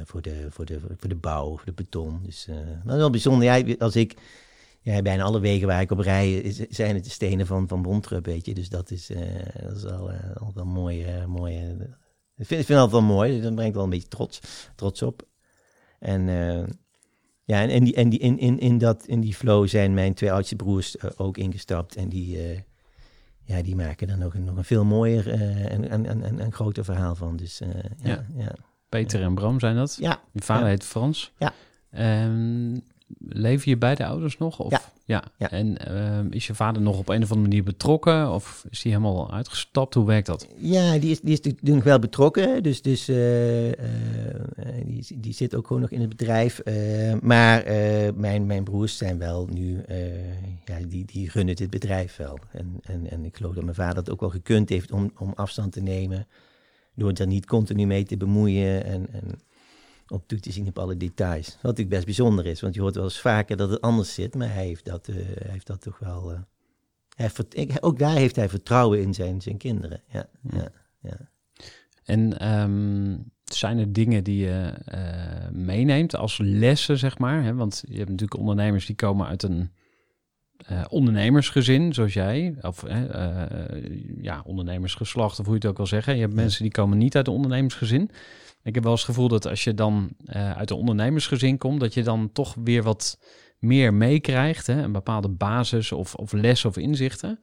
[0.04, 2.20] voor, de, voor, de, voor de bouw, voor de beton.
[2.22, 2.44] Dus
[2.84, 3.78] dat is wel bijzonder.
[3.78, 4.14] Als ik,
[4.84, 8.26] ja, bijna alle wegen waar ik op rij, zijn het de stenen van, van Bontrup,
[8.26, 8.54] weet je.
[8.54, 9.20] Dus dat is, eh,
[9.62, 11.04] dat is wel, eh, altijd wel mooi.
[11.04, 11.56] eh, mooi
[12.36, 14.40] ik, vind, ik vind het altijd wel mooi, dus dat brengt wel een beetje trots,
[14.74, 15.22] trots op.
[15.98, 16.22] En
[17.44, 20.14] ja, en, en, die, en die, in, in, in, dat, in die flow zijn mijn
[20.14, 21.96] twee oudste broers ook ingestapt.
[21.96, 22.38] En die,
[23.44, 26.84] ja, die maken er nog een, nog een veel mooier en, en, en, en, groter
[26.84, 27.36] verhaal van.
[27.36, 27.58] Dus
[28.02, 28.26] ja, Ja.
[28.36, 28.54] ja.
[28.88, 29.96] Peter en Bram zijn dat.
[30.00, 30.22] ja.
[30.32, 30.68] Je vader Ja.
[30.70, 31.32] heet Frans.
[31.38, 31.52] Ja.
[31.90, 32.74] Ehm,
[33.18, 34.58] leven je beide ouders nog?
[34.58, 34.70] Of?
[34.70, 34.80] Ja.
[35.04, 35.24] ja.
[35.36, 35.50] Ja.
[35.50, 38.32] En ehm, is je vader nog op een of andere manier betrokken?
[38.32, 39.94] Of is hij helemaal uitgestapt?
[39.94, 40.48] Hoe werkt dat?
[40.56, 42.62] Ja, die is, die is natuurlijk nog wel betrokken.
[42.62, 43.74] Dus, dus eh, eh,
[44.56, 46.62] eh, die, die zit ook gewoon nog in het bedrijf.
[47.20, 47.62] Maar
[48.14, 49.84] mijn, mijn broers zijn wel nu,
[50.64, 52.38] ja, die, die runnen dit bedrijf wel.
[52.50, 55.32] En, en, en ik geloof dat mijn vader het ook wel gekund heeft om, om
[55.34, 56.26] afstand te nemen.
[56.94, 59.40] Door er niet continu mee te bemoeien en, en
[60.08, 61.46] op toe te zien op alle details.
[61.46, 64.34] Wat natuurlijk best bijzonder is, want je hoort wel eens vaker dat het anders zit.
[64.34, 66.32] Maar hij heeft dat, eh, hij heeft dat toch wel...
[66.32, 66.38] eh,
[67.16, 70.02] hij heeft ook daar heeft hij vertrouwen in zijn, zijn kinderen.
[70.08, 70.68] Ja, ja,
[71.00, 71.16] ja.
[72.04, 77.42] En ehm, zijn er dingen die je eh, meeneemt als lessen, zeg maar?
[77.42, 77.54] Hè?
[77.54, 79.70] Want je hebt natuurlijk ondernemers die komen uit een
[80.88, 82.56] ondernemersgezin, zoals jij.
[82.60, 82.84] Of
[84.20, 86.14] ja, ondernemersgeslacht, of hoe je het ook wil zeggen.
[86.14, 88.10] Je hebt mensen die komen niet uit een ondernemersgezin.
[88.64, 91.80] Ik heb wel eens het gevoel dat als je dan eh, uit een ondernemersgezin komt,
[91.80, 93.18] dat je dan toch weer wat
[93.58, 94.66] meer meekrijgt.
[94.66, 97.40] hè, Een bepaalde basis of, of lessen of inzichten.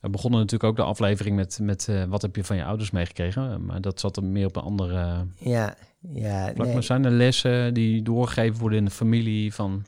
[0.00, 2.90] We begonnen natuurlijk ook de aflevering met, met eh, wat heb je van je ouders
[2.90, 3.64] meegekregen.
[3.64, 5.76] Maar dat zat er meer op een andere Ja,
[6.12, 6.72] ja, nee.
[6.72, 9.86] Maar zijn er lessen die doorgegeven worden in de familie van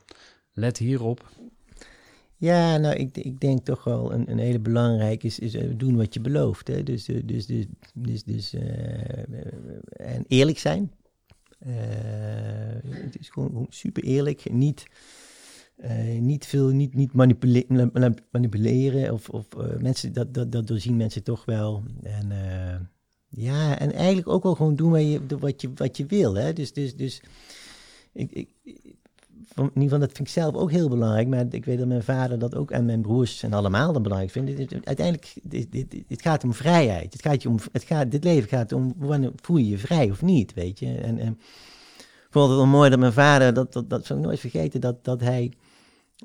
[0.53, 1.29] let hierop?
[2.41, 5.95] Ja nou, ik, ik denk toch wel een, een hele belangrijke is, is eh, doen
[5.95, 6.67] wat je belooft.
[6.67, 6.83] Hè?
[6.83, 9.17] Dus, eh, dus, dus, dus, dus eh,
[9.91, 10.91] en eerlijk zijn.
[11.59, 11.71] Eh,
[12.83, 14.51] het is gewoon super eerlijk.
[14.51, 14.85] Niet,
[15.75, 19.13] eh, niet veel, niet, niet manipule- ma- manipuleren.
[19.13, 19.47] Of, of
[19.79, 21.83] mensen, dat, dat, dat doorzien mensen toch wel.
[22.03, 22.31] En
[23.27, 26.33] ja, en eigenlijk ook wel gewoon doen wat je, wat je, wat je wil.
[26.35, 26.53] Hè?
[26.53, 27.21] Dus, dus, dus
[28.13, 28.49] ik, ik,
[29.55, 31.27] in ieder geval, dat vind ik zelf ook heel belangrijk.
[31.27, 34.31] Maar ik weet dat mijn vader dat ook en mijn broers en allemaal dat belangrijk
[34.31, 34.67] vinden.
[34.83, 37.13] Uiteindelijk, dit, het gaat om vrijheid.
[37.13, 40.11] Het gaat je om, het gaat, dit leven gaat om, wanneer voel je je vrij
[40.11, 40.95] of niet, weet je.
[40.95, 41.39] En, en
[42.31, 44.81] ik vond het wel mooi dat mijn vader, dat, dat, dat zal ik nooit vergeten,
[44.81, 45.53] dat, dat hij,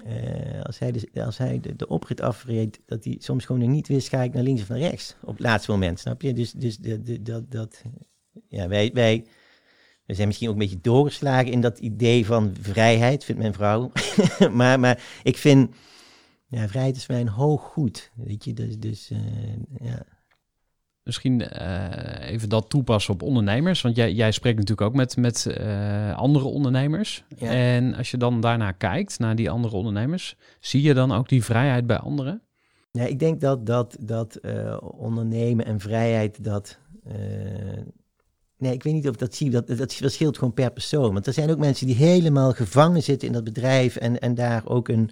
[0.04, 4.08] eh, als hij, de, als hij de, oprit afreed, dat hij soms gewoon niet wist,
[4.08, 6.32] ga ik naar links of naar rechts, op het laatste moment, snap je?
[6.32, 7.82] Dus, dus de, de, dat, dat,
[8.48, 9.24] ja, wij, wij,
[10.06, 13.92] we zijn misschien ook een beetje doorgeslagen in dat idee van vrijheid, vindt mijn vrouw.
[14.52, 15.74] maar, maar ik vind,
[16.48, 19.18] ja, vrijheid is voor mij een hoog goed, weet je, dus, dus eh,
[19.88, 20.02] ja.
[21.02, 23.80] Misschien eh, even dat toepassen op ondernemers.
[23.82, 27.24] Want jij, jij spreekt natuurlijk ook met, met eh, andere ondernemers.
[27.36, 27.50] Ja.
[27.50, 31.44] En als je dan daarna kijkt, naar die andere ondernemers, zie je dan ook die
[31.44, 32.42] vrijheid bij anderen?
[32.92, 34.40] Nee, ik denk dat, dat, dat
[34.80, 36.78] ondernemen en vrijheid, dat...
[38.58, 39.50] nee, ik weet niet of dat zie.
[39.50, 41.12] Dat, dat verschilt gewoon per persoon.
[41.12, 43.96] Want er zijn ook mensen die helemaal gevangen zitten in dat bedrijf...
[43.96, 45.10] en, en daar ook een...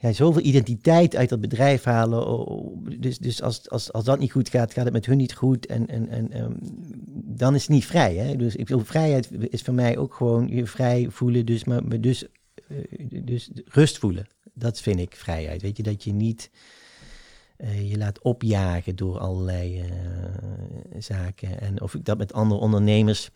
[0.00, 3.00] Ja, zoveel identiteit uit dat bedrijf halen.
[3.00, 5.66] Dus, dus als, als, als dat niet goed gaat, gaat het met hun niet goed.
[5.66, 6.52] En, en, en ehm,
[7.24, 8.14] dan is het niet vrij.
[8.14, 8.36] Hè?
[8.36, 11.46] Dus ik wil, vrijheid is voor mij ook gewoon je vrij voelen.
[11.46, 12.26] Dus, maar, maar dus,
[12.68, 12.76] eh,
[13.24, 14.26] dus rust voelen.
[14.52, 15.62] Dat vind ik vrijheid.
[15.62, 16.50] Weet je, dat je niet
[17.58, 19.86] eh, je laat opjagen door allerlei eh,
[20.98, 21.60] zaken.
[21.60, 23.30] En of ik dat met andere ondernemers.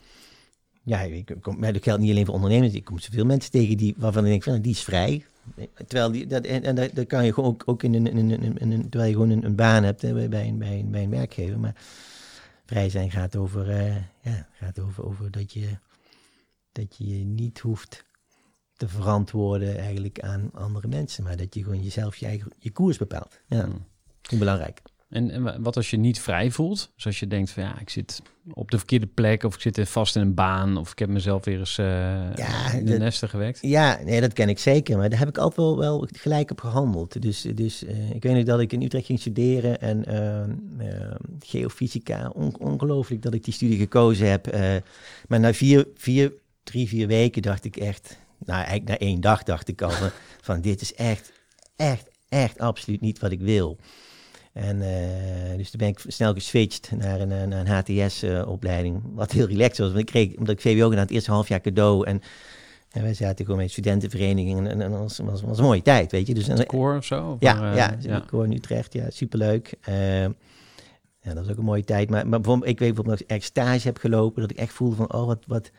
[0.82, 2.72] Ja, ik kom, maar dat geldt niet alleen voor ondernemers.
[2.72, 5.24] Ik kom zoveel mensen tegen die, waarvan ik denk van, die is vrij.
[5.74, 8.72] Terwijl die, dat, en, en dat, kan je gewoon ook, ook in een, in in
[8.72, 11.10] een, terwijl je gewoon een, een baan hebt bij, bij, een, bij, een, bij een
[11.10, 11.58] werkgever.
[11.58, 11.74] Maar
[12.64, 15.68] vrij zijn gaat over, eh, ja, gaat over, over dat, je,
[16.72, 18.04] dat je je niet hoeft
[18.76, 21.24] te verantwoorden eigenlijk aan andere mensen.
[21.24, 23.40] Maar dat je gewoon jezelf je eigen je koers bepaalt.
[23.46, 23.90] Ja, Hmm.
[24.30, 24.80] Ik belangrijk.
[25.08, 26.90] En, en wa- wat als je niet vrij voelt?
[26.94, 29.88] Dus als je denkt van ja, ik zit op de verkeerde plek of ik zit
[29.88, 31.86] vast in een baan of ik heb mezelf weer eens eh,
[32.34, 33.58] Ja, in de dat- nesten gewekt.
[33.62, 34.96] Ja, nee, dat ken ik zeker.
[34.98, 37.22] Maar daar heb ik altijd wel, wel gelijk op gehandeld.
[37.22, 40.50] Dus, dus eh, ik weet nog dat ik in Utrecht ging studeren en ehm,
[40.80, 44.46] ehm, geofysica, on- ongelooflijk dat ik die studie gekozen heb.
[44.46, 44.74] eh,
[45.28, 46.32] maar na vier, vier,
[46.64, 50.10] drie, vier weken dacht ik echt, nou eigenlijk na één dag dacht ik al van,
[50.40, 51.32] van dit is echt,
[51.76, 53.78] echt, echt absoluut niet wat ik wil.
[54.52, 59.46] En eh, dus toen ben ik snel geswitcht naar een, eh, een HTS-opleiding, wat heel
[59.46, 59.86] relaxed was.
[59.88, 62.06] Want ik kreeg, omdat ik VWO gedaan, het eerste half jaar cadeau.
[62.06, 62.22] En,
[62.90, 66.10] en wij zaten gewoon met studentenverenigingen en, en dat was, was, was een mooie tijd,
[66.10, 66.34] weet je.
[66.34, 67.30] Dus, en, Koor of zo?
[67.30, 69.74] Of ja, maar, eh, ja, ik hoor in Utrecht, ja, superleuk.
[69.80, 72.10] Eh, ja, dat was ook een mooie tijd.
[72.10, 74.96] Maar, maar ik weet bijvoorbeeld dat ik echt stage heb gelopen, dat ik echt voelde
[74.96, 75.70] van, oh, wat, wat,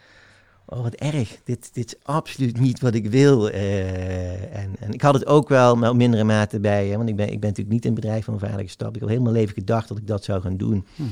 [0.65, 1.37] oh, wat erg.
[1.43, 3.49] Dit, dit is absoluut niet wat ik wil.
[3.49, 7.09] Eh, en, en ik had het ook wel, maar op mindere mate bij, hè, want
[7.09, 8.95] ik ben, ik ben natuurlijk niet in het bedrijf van mijn vader gestapt.
[8.95, 10.85] Ik heb heel mijn leven gedacht dat ik dat zou gaan doen.
[10.95, 11.03] Hm.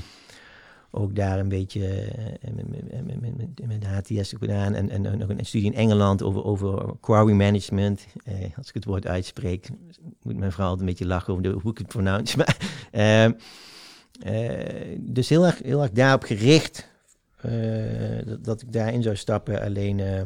[0.94, 1.88] Ook daar een beetje
[2.42, 2.54] eh,
[3.68, 8.06] met, HTS gedaan en, en, en nog een studie in Engeland over, over quarry management.
[8.24, 9.70] Eh, als ik het woord uitspreek,
[10.22, 12.38] moet mijn vrouw altijd een beetje lachen over de, hoe ik het pronounce.
[12.38, 12.58] Maar,
[12.92, 13.26] eh,
[14.22, 16.90] eh, dus heel erg, heel erg daarop gericht
[18.26, 19.62] dat, dat ik daarin zou stappen.
[19.62, 20.26] Alleen, eh, eh,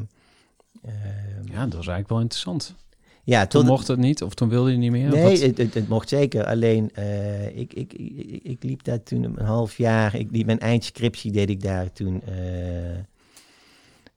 [1.51, 2.75] Ja, dat was eigenlijk wel interessant.
[3.23, 5.09] ja, Toen mocht het niet of toen wilde je niet meer?
[5.09, 6.45] Nee, het, het, het mocht zeker.
[6.45, 10.15] Alleen, eh, ik, ik, ik, ik liep daar toen een half jaar.
[10.15, 12.21] Ik liep mijn eindscriptie deed ik daar toen.
[12.25, 12.95] eh,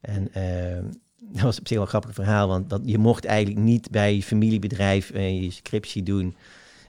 [0.00, 0.82] en eh,
[1.32, 4.14] dat was op zich wel een grappig verhaal, want dat, je mocht eigenlijk niet bij
[4.14, 6.34] je familiebedrijf eh, je scriptie doen.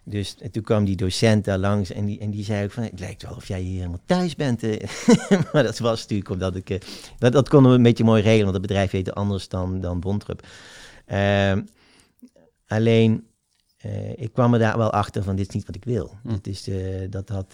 [0.04, 2.84] Dus en toen kwam die docent daar langs en die, en die zei ook van,
[2.84, 4.64] het lijkt wel of jij hier helemaal thuis bent.
[4.64, 4.90] eh."
[5.54, 6.80] maar dat was natuurlijk omdat ik, eh,
[7.18, 10.00] dat, dat konden we een beetje mooi regelen, want het bedrijf heette anders dan, dan
[10.00, 10.48] Bontrup.
[11.06, 11.62] Ehm,
[12.68, 13.28] alleen,
[13.78, 16.18] eh, ik kwam er daar wel achter van, dit is niet wat ik wil.
[16.24, 16.38] Hm.
[16.42, 16.78] Is, eh,
[17.10, 17.54] dat had,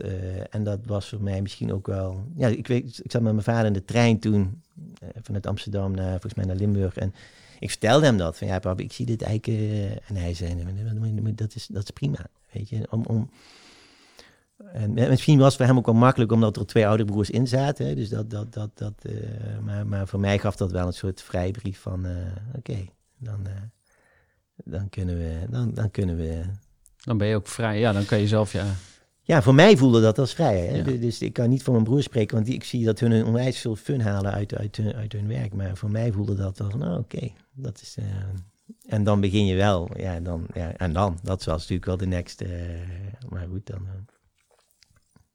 [0.50, 3.44] en dat was voor mij misschien ook wel, ja, ik, weet, ik zat met mijn
[3.44, 4.62] vader in de trein toen,
[5.22, 6.98] vanuit Amsterdam naar, volgens mij naar Limburg.
[6.98, 7.14] En
[7.60, 11.34] ik vertelde hem dat, van ja papa, ik zie dit eigenlijk, eh, en hij zei,
[11.36, 13.06] dat is, dat is prima, weet je, om...
[13.06, 13.30] om
[14.58, 17.48] en misschien was het voor hem ook wel makkelijk omdat er twee oude broers in
[17.48, 17.96] zaten.
[17.96, 21.22] Dus dat, dat, dat, dat, eh, maar, maar voor mij gaf dat wel een soort
[21.22, 22.16] vrijbrief van: eh,
[22.56, 22.86] oké,
[23.18, 23.54] dan, eh,
[24.56, 26.42] dan, kunnen we, dan, dan kunnen we.
[27.04, 27.80] Dan ben je ook vrij.
[27.80, 28.66] Ja, dan kan je zelf ja.
[29.28, 30.60] Ja, voor mij voelde dat als vrij.
[30.68, 30.76] Hè?
[30.78, 30.84] Ja.
[30.84, 33.12] Dus- Dus ik kan niet voor mijn broer spreken, want die, ik zie dat hun
[33.12, 35.54] een onwijs veel fun halen uit, uit, hun, uit hun werk.
[35.54, 37.96] Maar voor mij voelde dat wel van: nou, oké, dat is.
[37.98, 38.06] eh,
[38.88, 42.06] en dan begin je wel, ja, dan, ja, en dan, dat was natuurlijk wel de
[42.08, 42.42] next.
[42.42, 42.50] eh,
[43.30, 43.86] maar goed, dan.
[43.88, 43.94] eh,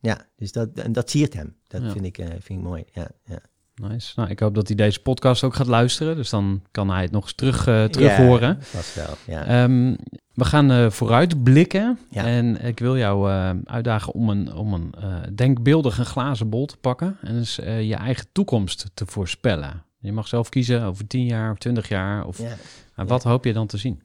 [0.01, 1.57] ja, dus dat, en dat siert hem.
[1.67, 1.91] Dat Ja.
[1.91, 2.85] vind, ik, vind ik mooi.
[2.93, 3.41] Ja, ja.
[3.81, 4.13] Nice.
[4.17, 6.17] Nou, ik hoop dat hij deze podcast ook gaat luisteren.
[6.17, 8.57] Dus dan kan hij het nog eens terug, eh terug Ja, horen.
[8.63, 9.45] Vast wel, ja.
[9.45, 9.95] Ehm,
[10.35, 11.99] we gaan eh vooruitblikken.
[12.11, 12.25] Ja.
[12.25, 14.95] En ik wil jou eh, uitdagen om een, om een
[15.35, 17.17] denkbeeldig een glazen bol te pakken.
[17.23, 19.83] En dus je eigen toekomst te voorspellen.
[19.99, 22.27] Je mag zelf kiezen over 10 jaar of 20 jaar.
[22.27, 22.57] Of, Ja.
[22.97, 24.03] en wat hoop je dan te zien?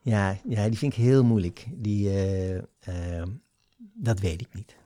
[0.00, 1.66] Ja, ja, die vind ik heel moeilijk.
[1.74, 3.26] Die, eh, eh,
[3.94, 4.76] dat weet ik niet.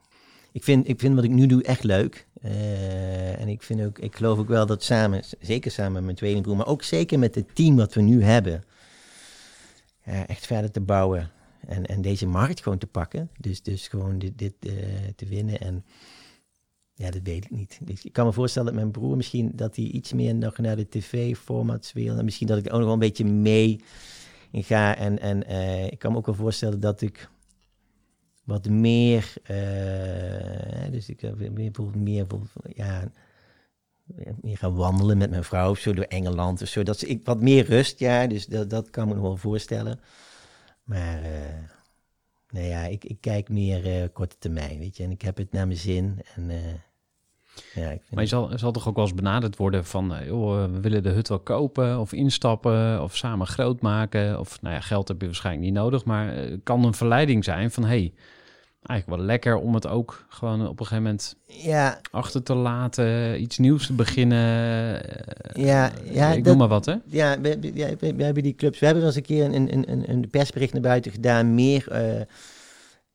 [0.52, 2.26] Ik vind, ik vind wat ik nu doe echt leuk.
[2.42, 6.16] Eh, en ik, vind ook, ik geloof ook wel dat samen, zeker samen met mijn
[6.16, 8.64] tweelingbroer, maar ook zeker met het team wat we nu hebben,
[10.02, 11.30] echt verder te bouwen.
[11.66, 13.30] En, en deze markt gewoon te pakken.
[13.38, 14.72] Dus, dus gewoon dit, dit eh,
[15.16, 15.60] te winnen.
[15.60, 15.84] En
[16.94, 17.78] ja, dat weet ik niet.
[17.82, 20.76] Dus ik kan me voorstellen dat mijn broer misschien dat hij iets meer nog naar
[20.76, 22.16] de tv-formats wil.
[22.16, 23.80] En misschien dat ik ook nog wel een beetje mee
[24.52, 24.96] ga.
[24.96, 27.28] En, en eh, ik kan me ook wel voorstellen dat ik
[28.44, 32.26] wat meer, eh, dus ik heb meer, bijvoorbeeld meer,
[32.74, 33.10] ja,
[34.40, 36.82] meer gaan wandelen met mijn vrouw of zo door Engeland of zo.
[36.82, 40.00] Dat ik wat meer rust, ja, dus dat, dat kan me nog wel voorstellen.
[40.84, 41.80] Maar, eh
[42.52, 45.02] nee ja, ik, ik kijk meer eh, korte termijn, weet je.
[45.02, 46.58] En ik heb het naar mijn zin en eh,
[47.74, 50.14] ja, ik vind Maar je zal, zal toch ook wel eens benaderd worden van...
[50.14, 54.38] eh, joh, we willen de hut wel kopen of instappen of samen groot maken.
[54.40, 56.04] Of nou ja, geld heb je waarschijnlijk niet nodig.
[56.04, 57.84] Maar eh, het kan een verleiding zijn van...
[57.84, 58.12] hey,
[58.86, 63.40] eigenlijk wel lekker om het ook gewoon op een gegeven moment ja, achter te laten.
[63.42, 64.38] Iets nieuws te beginnen.
[65.04, 66.94] eh, Ja, ja, ik dat- noem maar wat, hè?
[67.06, 68.78] ja, we, we- ja, we, we hebben die clubs.
[68.78, 71.54] We hebben wel eens een keer een, een, een, een persbericht naar buiten gedaan.
[71.54, 72.20] Meer, eh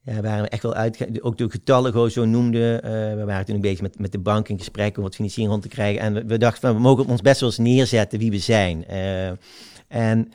[0.08, 1.22] ja, waren we echt wel uit.
[1.22, 2.84] Ook de getallen gewoon zo noemden.
[2.84, 5.51] Eh, we waren toen een beetje met, met de bank in gesprek om wat financiering
[5.51, 6.01] rond te krijgen.
[6.01, 8.86] En we, dachten van, we mogen ons best wel eens neerzetten wie we zijn.
[8.86, 9.30] Eh,
[9.88, 10.32] en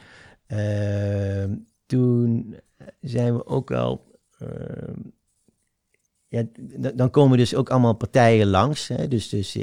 [0.47, 1.45] eh,
[1.87, 2.57] toen
[3.01, 4.05] zijn we ook al.
[6.29, 6.45] ja,
[6.95, 8.89] dan komen dus ook allemaal partijen langs.
[8.89, 9.09] Hè?
[9.09, 9.57] Dus, dus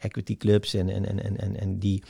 [0.00, 2.02] equity clubs en, en, en, en, en die...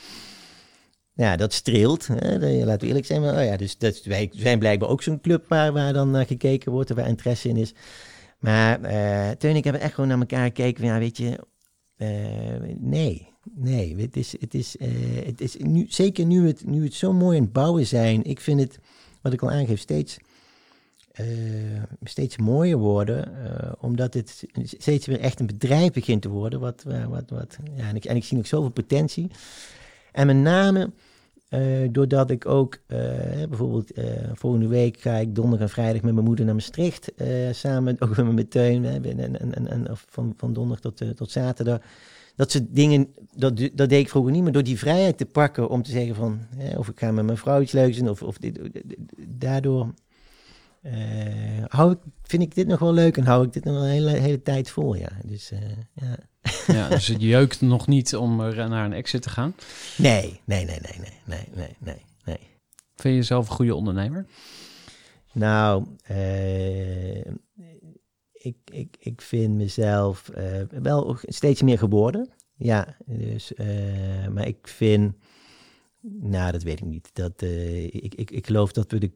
[1.19, 2.07] Ja, dat streelt.
[2.07, 2.37] Hè?
[2.65, 3.21] Laten we eerlijk zijn.
[3.21, 6.25] Maar, oh ja, dus dat, wij zijn blijkbaar ook zo'n club waar, waar dan naar
[6.25, 7.73] gekeken wordt, waar interesse in is.
[8.39, 10.85] Maar eh Teun en ik hebben echt gewoon naar elkaar gekeken.
[10.85, 11.39] Ja, weet je,
[11.95, 13.95] eh, nee, nee.
[13.97, 17.37] Het is, het is, eh, het is nu, zeker nu het, nu het zo mooi
[17.37, 18.23] aan het bouwen zijn.
[18.23, 18.79] Ik vind het,
[19.21, 20.17] wat ik al aangeef, steeds,
[21.11, 21.25] eh,
[22.03, 23.45] steeds mooier worden.
[23.45, 26.59] eh, omdat het steeds weer echt een bedrijf begint te worden.
[26.59, 29.31] Wat, eh, wat, wat, ja, en, ik, en ik zie ook zoveel potentie.
[30.11, 30.91] En met name
[31.49, 32.97] eh, doordat ik ook, eh,
[33.49, 37.11] bijvoorbeeld eh, volgende week ga ik donderdag en vrijdag met mijn moeder naar Maastricht.
[37.51, 38.85] samen ook met mijn teun.
[38.85, 41.79] En, en, en, of van, van donderdag tot, tot zaterdag.
[42.35, 44.43] Dat soort dingen, dat, dat deed ik vroeger niet.
[44.43, 46.39] Maar door die vrijheid te pakken om te zeggen van...
[46.77, 48.09] Of ik ga met mijn vrouw iets leuks doen.
[48.09, 48.59] Of, of dit,
[49.27, 49.93] daardoor
[50.81, 54.11] eh, hou vind ik dit nog wel leuk en hou ik dit nog een hele,
[54.11, 55.09] hele tijd vol, ja.
[55.25, 55.59] Dus, eh,
[55.93, 56.17] ja.
[56.73, 56.89] ja.
[56.89, 59.55] dus het jeukt nog niet om naar een exit te gaan?
[59.97, 62.39] Nee, nee, nee, nee, nee, nee, nee, nee.
[62.95, 64.25] Vind je jezelf een goede ondernemer?
[65.33, 67.17] Nou, eh,
[68.31, 70.31] ik, ik, ik vind mezelf
[70.69, 72.29] wel steeds meer geworden.
[72.55, 73.51] Ja, dus,
[74.33, 75.15] maar ik vind,
[76.01, 77.09] nou dat weet ik niet.
[77.13, 77.41] Dat,
[77.91, 79.11] ik, ik, ik geloof dat we de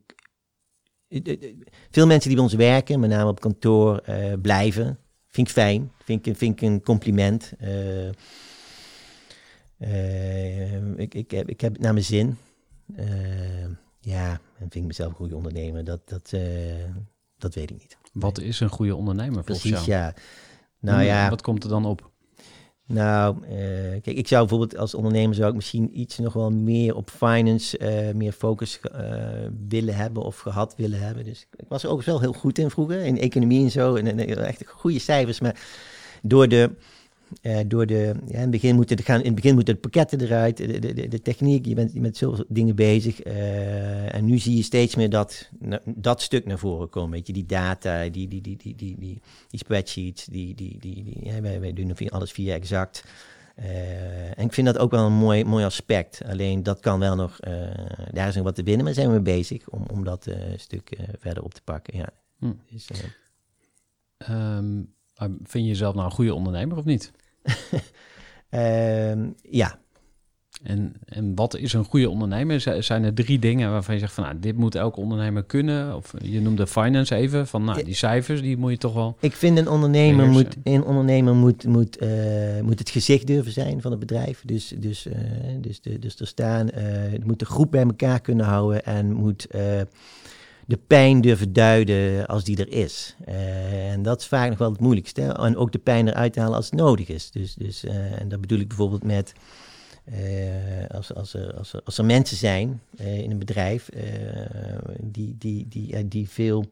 [1.92, 4.98] veel mensen die bij ons werken, met name op kantoor, eh, blijven.
[5.28, 5.92] Vind ik fijn.
[6.04, 7.54] Vind ik, vind ik een compliment.
[7.60, 8.08] Eh,
[9.78, 12.38] eh, ik, ik, heb, ik heb het naar mijn zin.
[12.96, 13.66] Eh,
[14.00, 15.84] ja, en vind ik mezelf een goede ondernemer.
[15.84, 16.42] Dat, dat, eh,
[17.38, 17.98] dat weet ik niet.
[18.14, 20.00] Wat is een goede ondernemer volgens Precies, jou?
[20.00, 20.14] ja.
[20.80, 22.12] Nou ja, Wat komt er dan op?
[22.88, 26.96] Nou, eh, kijk, ik zou bijvoorbeeld als ondernemer zou ik misschien iets nog wel meer
[26.96, 29.02] op finance, eh, meer focus eh,
[29.68, 31.24] willen hebben of gehad willen hebben.
[31.24, 34.08] Dus ik was er ook wel heel goed in vroeger, in economie en zo, en,
[34.08, 35.60] en echt goede cijfers, maar
[36.22, 36.72] door de,
[37.42, 39.80] eh, door de, ja, in het begin moeten de gaan, in het begin moeten de
[39.80, 44.38] pakketten eruit, de, de, de, techniek, je bent met zoveel dingen bezig, eh, en nu
[44.38, 45.50] zie je steeds meer dat,
[45.86, 49.22] dat stuk naar voren komen, weet je, die data, die, die, die, die, die, die,
[49.50, 53.04] die spreadsheets, die, die, die, die, ja, wij, wij doen alles via exact.
[53.56, 56.22] Eh, en ik vind dat ook wel een mooi, mooi aspect.
[56.26, 57.40] Alleen dat kan wel nog,
[58.12, 61.44] daar is nog wat te winnen, maar zijn we bezig om, om dat stuk verder
[61.44, 61.98] op te pakken.
[61.98, 62.10] Ja.
[62.40, 62.52] Hm.
[62.70, 62.98] Dus, eh,
[64.28, 64.76] Ehm,
[65.18, 67.12] maar vind je jezelf nou een goede ondernemer of niet?
[68.50, 69.80] ehm, ja,
[70.64, 72.84] En, en wat is een goede ondernemer?
[72.84, 75.96] Zijn er drie dingen waarvan je zegt van nou, dit moet elke ondernemer kunnen?
[75.96, 79.18] Of je noemde finance even, van nou, die cijfers, die moet je toch wel...
[79.20, 82.10] ik vind een ondernemer moet, een ondernemer moet, moet, eh,
[82.62, 84.42] moet het gezicht durven zijn van het bedrijf.
[84.46, 85.16] Dus, dus, eh,
[85.62, 89.46] dus, de, dus er staan, eh moet de groep bij elkaar kunnen houden en moet
[89.46, 89.82] eh,
[90.66, 93.16] de pijn durven duiden als die er is.
[93.26, 95.22] Eh, en dat is vaak nog wel het moeilijkste.
[95.22, 97.32] En ook de pijn eruit halen als het nodig is.
[97.32, 99.34] Dus, dus, eh, en dat bedoel ik bijvoorbeeld met
[100.04, 100.16] eh,
[100.90, 103.90] als, als, er, als, er, als mensen zijn in een bedrijf
[105.02, 106.66] die, die, die, die veel,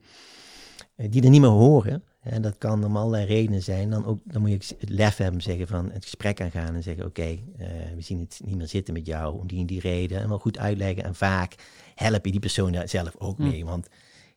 [0.96, 2.04] die er niet meer horen.
[2.22, 3.90] En dat kan om allerlei redenen zijn.
[3.90, 7.06] Dan, ook, dan moet je het lef hebben zeggen van het gesprek aangaan en zeggen:
[7.06, 7.40] Oké,
[7.96, 10.20] we zien het niet meer zitten met jou om die en die reden.
[10.20, 11.04] En wel goed uitleggen.
[11.04, 11.56] En vaak
[12.02, 13.44] help je die persoon daar zelf ook Hm.
[13.44, 13.66] mee.
[13.66, 13.88] Want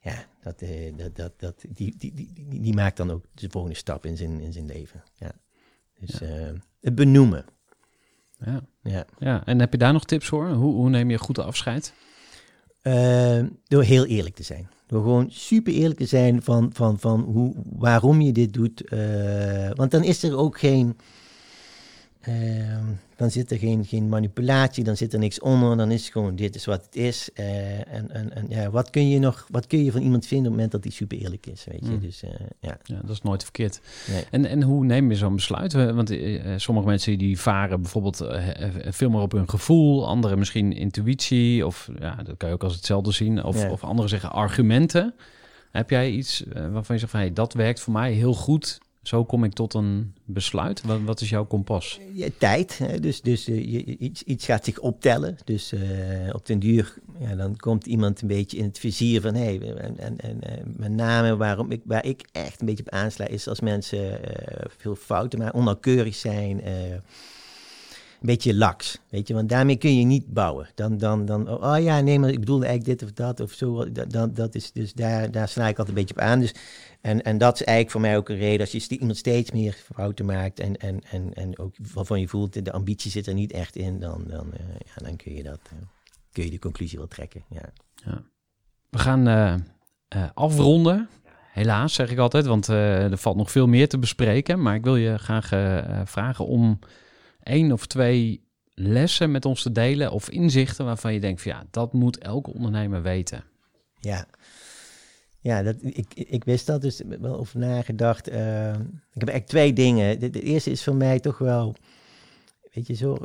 [0.05, 3.77] ja, dat, eh, dat, dat, dat, die, die, die, die, maakt dan ook de volgende
[3.77, 5.03] stap in zijn, in zijn leven.
[5.15, 5.33] Ja.
[6.01, 6.51] Dus eh,
[6.81, 7.45] het benoemen.
[8.39, 8.63] Ja.
[8.83, 9.07] Ja.
[9.19, 9.43] ja.
[9.45, 10.49] En heb je daar nog tips voor?
[10.49, 11.95] Hoe, hoe neem je goed afscheid?
[12.83, 14.69] Eh, door heel eerlijk te zijn.
[14.87, 18.83] Door gewoon super eerlijk te zijn van, van, van hoe, waarom je dit doet.
[19.75, 20.97] Want dan is er ook geen.
[22.27, 22.79] Eh,
[23.17, 25.77] dan zit er geen, geen manipulatie, dan zit er niks onder.
[25.77, 27.29] Dan is het gewoon: dit is wat het is.
[27.35, 30.53] Eh, en en, en ja, wat, kun je nog, wat kun je van iemand vinden
[30.53, 31.65] op het moment dat hij super eerlijk is?
[31.71, 31.91] Weet je?
[31.93, 32.01] Mm.
[32.01, 32.79] Dus eh, ja.
[32.83, 33.81] Ja, dat is nooit verkeerd.
[34.11, 34.25] Nee.
[34.31, 35.73] En, en hoe neem je zo'n besluit?
[35.73, 38.27] Want eh, sommige mensen die varen bijvoorbeeld
[38.89, 42.75] veel meer op hun gevoel, anderen misschien intuïtie, of ja, dat kan je ook als
[42.75, 43.71] hetzelfde zien, of, Ja.
[43.71, 45.15] of anderen zeggen argumenten.
[45.71, 49.25] Heb jij iets waarvan je zegt van hey, dat werkt voor mij heel goed, zo
[49.25, 50.83] kom ik tot een besluit?
[50.83, 52.01] Wat, wat is jouw kompas?
[52.39, 52.79] Tijd.
[52.79, 53.01] Hè?
[53.01, 55.37] Dus, dus eh, iets, iets gaat zich optellen.
[55.45, 55.81] Dus eh,
[56.33, 59.35] op den duur, ja, dan komt iemand een beetje in het vizier van...
[59.35, 62.93] Hey, en, en, en eh, met name waarom ik, waar ik echt een beetje op
[62.93, 63.27] aansla...
[63.27, 64.21] is als mensen
[64.79, 66.67] veel fouten maken, onnauwkeurig zijn...
[66.67, 67.01] een
[68.21, 70.69] beetje laks, weet je, want daarmee kun je niet bouwen.
[70.75, 73.93] Dan, dan, dan oh ja, nee, maar ik bedoelde eigenlijk dit of dat of zo.
[73.93, 76.41] Dat, dat is, dus daar, daar sla ik altijd een beetje op aan.
[76.41, 76.55] Dus,
[77.05, 78.61] en, en dat is eigenlijk voor mij ook een reden.
[78.61, 82.65] Als je iemand steeds meer fouten maakt en, en, en, en ook waarvan je voelt,
[82.65, 85.61] de ambitie zit er niet echt in, dan, dan, eh, ja, dan kun je dat,
[85.65, 85.79] eh,
[86.33, 87.45] kun je de conclusie wel trekken.
[87.49, 88.23] Ja.
[88.91, 91.09] We gaan eh, afronden.
[91.53, 94.63] Helaas, zeg ik altijd, want er valt nog veel meer te bespreken.
[94.63, 95.49] Maar ik wil je graag
[96.09, 96.79] vragen om
[97.43, 101.65] één of twee lessen met ons te delen of inzichten waarvan je denkt van ja,
[101.71, 103.45] dat moet elke ondernemer weten.
[104.01, 104.27] Ja,
[105.45, 108.29] ja dat, ik, ik wist dat, dus wel over nagedacht.
[108.29, 110.21] Eh, ik heb eigenlijk twee dingen.
[110.21, 111.75] De, eerste is voor mij toch wel,
[112.73, 113.17] weet je zo,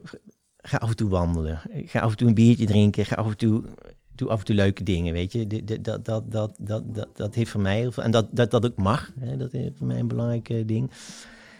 [0.57, 1.61] ga af en toe wandelen.
[1.85, 3.05] Ga af en toe een biertje drinken.
[3.05, 3.63] Ga af en toe,
[4.15, 5.47] doe af en toe leuke dingen, weet je.
[5.47, 8.51] De- Dat, dat, dat, dat, dat, dat heeft voor mij heel veel, en dat, dat
[8.51, 10.91] dat ook mag, hè, dat is voor mij een belangrijk eh, ding.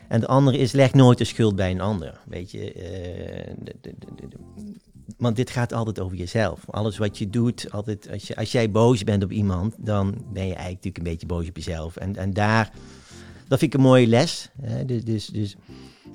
[0.07, 2.73] En de andere is, leg nooit de schuld bij een ander, weet je.
[2.73, 3.53] Eh,
[5.19, 6.69] want dit gaat altijd over jezelf.
[6.69, 10.47] Alles wat je doet, altijd, als, je, als jij boos bent op iemand, dan ben
[10.47, 11.95] je eigenlijk natuurlijk een beetje boos op jezelf.
[11.95, 12.71] En, en daar,
[13.47, 14.49] dat vind ik een mooie les.
[14.61, 14.85] Hè?
[14.85, 15.55] Dus, dus, dus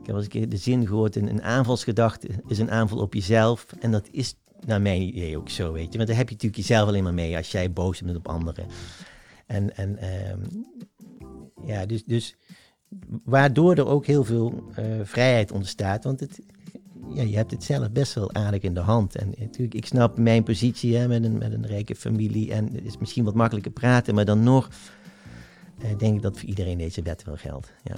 [0.01, 3.15] ik heb eens een keer de zin gehoord, een, een aanvalsgedachte is een aanval op
[3.15, 3.67] jezelf.
[3.81, 4.35] En dat is
[4.67, 5.97] naar mijn idee ook zo, weet je.
[5.97, 8.67] Want daar heb je natuurlijk jezelf alleen maar mee als jij boos bent op anderen.
[9.47, 10.41] En, en ehm,
[11.65, 12.37] ja, dus, dus
[13.25, 16.05] waardoor er ook heel veel eh, vrijheid ontstaat.
[16.05, 16.41] Want het,
[17.15, 19.17] ja, je hebt het zelf best wel aardig in de hand.
[19.17, 22.53] En natuurlijk, ik snap mijn positie hè, met, een, met een rijke familie.
[22.53, 24.69] En het is misschien wat makkelijker praten, maar dan nog
[25.79, 27.73] eh, denk ik dat voor iedereen deze wet wel geldt.
[27.85, 27.97] Ja,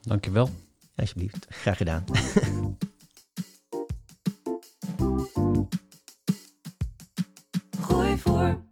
[0.00, 0.48] Dankjewel.
[0.96, 1.46] alsjeblieft.
[1.48, 2.04] Graag gedaan.
[7.80, 8.71] Gooi voor.